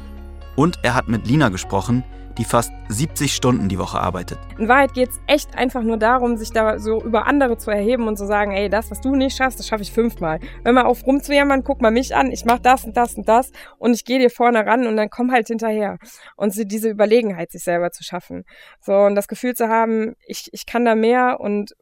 Und 0.56 0.80
er 0.84 0.94
hat 0.96 1.08
mit 1.08 1.28
Lina 1.28 1.50
gesprochen, 1.50 2.04
die 2.40 2.46
fast 2.46 2.72
70 2.88 3.36
Stunden 3.36 3.68
die 3.68 3.78
Woche 3.78 4.00
arbeitet. 4.00 4.40
In 4.58 4.70
Wahrheit 4.70 4.94
geht 4.94 5.10
es 5.10 5.20
echt 5.28 5.56
einfach 5.56 5.84
nur 5.84 5.98
darum, 5.98 6.38
sich 6.38 6.52
da 6.52 6.80
so 6.80 7.04
über 7.04 7.28
andere 7.28 7.58
zu 7.58 7.70
erheben 7.70 8.08
und 8.08 8.18
zu 8.18 8.26
sagen, 8.26 8.54
ey, 8.54 8.70
das, 8.70 8.90
was 8.90 9.02
du 9.02 9.14
nicht 9.14 9.36
schaffst, 9.36 9.60
das 9.60 9.68
schaffe 9.68 9.84
ich 9.84 9.92
fünfmal. 9.92 10.40
Wenn 10.64 10.74
mal 10.74 10.86
auf 10.86 11.06
rumzujammern, 11.06 11.66
guck 11.66 11.82
mal 11.82 11.92
mich 11.92 12.16
an, 12.16 12.32
ich 12.32 12.46
mache 12.46 12.62
das 12.62 12.86
und 12.86 12.96
das 12.96 13.16
und 13.16 13.28
das 13.28 13.52
und 13.78 13.94
ich 13.94 14.06
gehe 14.06 14.20
dir 14.20 14.30
vorne 14.30 14.66
ran 14.66 14.88
und 14.88 14.96
dann 14.96 15.10
komm 15.10 15.32
halt 15.32 15.48
hinterher. 15.48 15.98
Und 16.38 16.54
so 16.54 16.64
diese 16.64 16.90
Überlegenheit 16.90 17.52
sich 17.52 17.64
selber 17.64 17.92
zu 17.92 18.04
schaffen. 18.04 18.46
So, 18.80 18.94
und 18.94 19.16
das 19.16 19.28
Gefühl 19.28 19.54
zu 19.54 19.68
haben, 19.68 20.14
ich, 20.26 20.48
ich 20.54 20.66
kann 20.66 20.86
da 20.86 20.96
mehr 20.96 21.42
und 21.42 21.76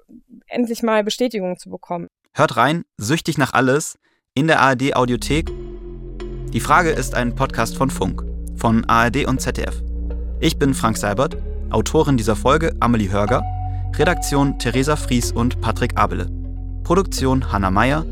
endlich 0.48 0.82
mal 0.82 1.04
Bestätigung 1.04 1.58
zu 1.58 1.70
bekommen. 1.70 2.08
Hört 2.34 2.58
rein, 2.58 2.84
süchtig 2.98 3.38
nach 3.38 3.54
alles, 3.54 4.00
in 4.34 4.48
der 4.48 4.60
ARD 4.60 4.96
Audiothek. 4.96 5.52
Die 6.52 6.60
Frage 6.60 6.90
ist 6.90 7.14
ein 7.14 7.36
Podcast 7.36 7.78
von 7.78 7.92
Funk, 7.92 8.24
von 8.56 8.86
ARD 8.86 9.28
und 9.28 9.40
ZDF. 9.40 9.87
Ich 10.40 10.60
bin 10.60 10.76
Frank 10.76 10.98
Seibert, 10.98 11.36
Autorin 11.72 12.16
dieser 12.16 12.36
Folge 12.36 12.76
Amelie 12.80 13.10
Hörger, 13.10 13.42
Redaktion 13.96 14.60
Theresa 14.60 14.96
Fries 14.96 15.32
und 15.32 15.60
Patrick 15.62 15.98
Abele, 15.98 16.30
Produktion 16.84 17.52
Hanna 17.52 17.72
Meyer, 17.72 18.06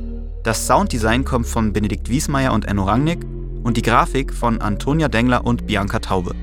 das 0.43 0.65
Sounddesign 0.65 1.23
kommt 1.23 1.45
von 1.45 1.71
Benedikt 1.71 2.09
Wiesmeier 2.09 2.51
und 2.51 2.65
Enno 2.65 2.85
Rangnick 2.85 3.23
und 3.63 3.77
die 3.77 3.83
Grafik 3.83 4.33
von 4.33 4.59
Antonia 4.59 5.07
Dengler 5.07 5.45
und 5.45 5.67
Bianca 5.67 5.99
Taube. 5.99 6.33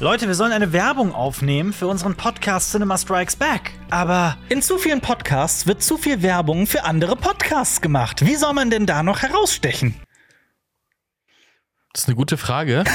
Leute, 0.00 0.26
wir 0.26 0.34
sollen 0.34 0.52
eine 0.52 0.74
Werbung 0.74 1.14
aufnehmen 1.14 1.72
für 1.72 1.86
unseren 1.86 2.14
Podcast 2.14 2.72
Cinema 2.72 2.98
Strikes 2.98 3.36
Back. 3.36 3.72
Aber 3.88 4.36
in 4.50 4.60
zu 4.60 4.76
vielen 4.76 5.00
Podcasts 5.00 5.66
wird 5.66 5.82
zu 5.82 5.96
viel 5.96 6.22
Werbung 6.22 6.66
für 6.66 6.84
andere 6.84 7.16
Podcasts 7.16 7.80
gemacht. 7.80 8.26
Wie 8.26 8.36
soll 8.36 8.52
man 8.52 8.68
denn 8.68 8.84
da 8.84 9.02
noch 9.02 9.22
herausstechen? 9.22 9.94
Das 11.92 12.02
ist 12.02 12.08
eine 12.08 12.16
gute 12.16 12.36
Frage. 12.36 12.84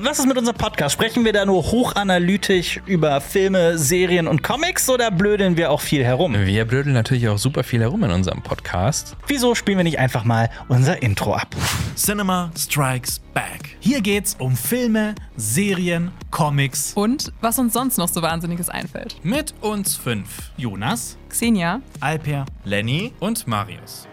Was 0.00 0.18
ist 0.18 0.26
mit 0.26 0.36
unserem 0.36 0.56
Podcast? 0.56 0.92
Sprechen 0.92 1.24
wir 1.24 1.32
da 1.32 1.46
nur 1.46 1.62
hochanalytisch 1.62 2.80
über 2.86 3.20
Filme, 3.22 3.78
Serien 3.78 4.28
und 4.28 4.42
Comics 4.42 4.88
oder 4.90 5.10
blödeln 5.10 5.56
wir 5.56 5.70
auch 5.70 5.80
viel 5.80 6.04
herum? 6.04 6.34
Wir 6.34 6.66
blödeln 6.66 6.92
natürlich 6.94 7.28
auch 7.28 7.38
super 7.38 7.64
viel 7.64 7.80
herum 7.80 8.04
in 8.04 8.10
unserem 8.10 8.42
Podcast. 8.42 9.16
Wieso 9.26 9.54
spielen 9.54 9.78
wir 9.78 9.84
nicht 9.84 9.98
einfach 9.98 10.24
mal 10.24 10.50
unser 10.68 11.02
Intro 11.02 11.34
ab? 11.34 11.48
Cinema 11.96 12.50
Strikes 12.56 13.20
Back. 13.32 13.76
Hier 13.80 14.02
geht's 14.02 14.36
um 14.38 14.56
Filme, 14.56 15.14
Serien, 15.36 16.12
Comics. 16.30 16.92
Und 16.94 17.32
was 17.40 17.58
uns 17.58 17.72
sonst 17.72 17.96
noch 17.96 18.08
so 18.08 18.20
Wahnsinniges 18.22 18.68
einfällt. 18.68 19.16
Mit 19.22 19.54
uns 19.62 19.96
fünf. 19.96 20.52
Jonas, 20.58 21.16
Xenia, 21.30 21.80
Alper, 22.00 22.44
Lenny 22.64 23.14
und 23.20 23.46
Marius. 23.46 24.06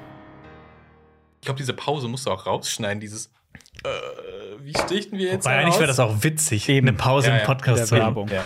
Ich 1.43 1.45
glaube, 1.45 1.57
diese 1.57 1.73
Pause 1.73 2.07
musst 2.07 2.25
du 2.25 2.31
auch 2.31 2.45
rausschneiden, 2.45 3.01
dieses. 3.01 3.29
Äh, 3.83 3.89
wie 4.63 4.71
stichten 4.71 5.17
wir 5.17 5.33
jetzt? 5.33 5.45
Weil 5.45 5.59
eigentlich 5.59 5.75
wäre 5.75 5.87
das 5.87 5.99
auch 5.99 6.23
witzig, 6.23 6.71
eine 6.71 6.93
Pause 6.93 7.31
im 7.31 7.45
Podcast 7.45 7.87
zu 7.87 8.01
haben. 8.01 8.29
Ja. 8.29 8.45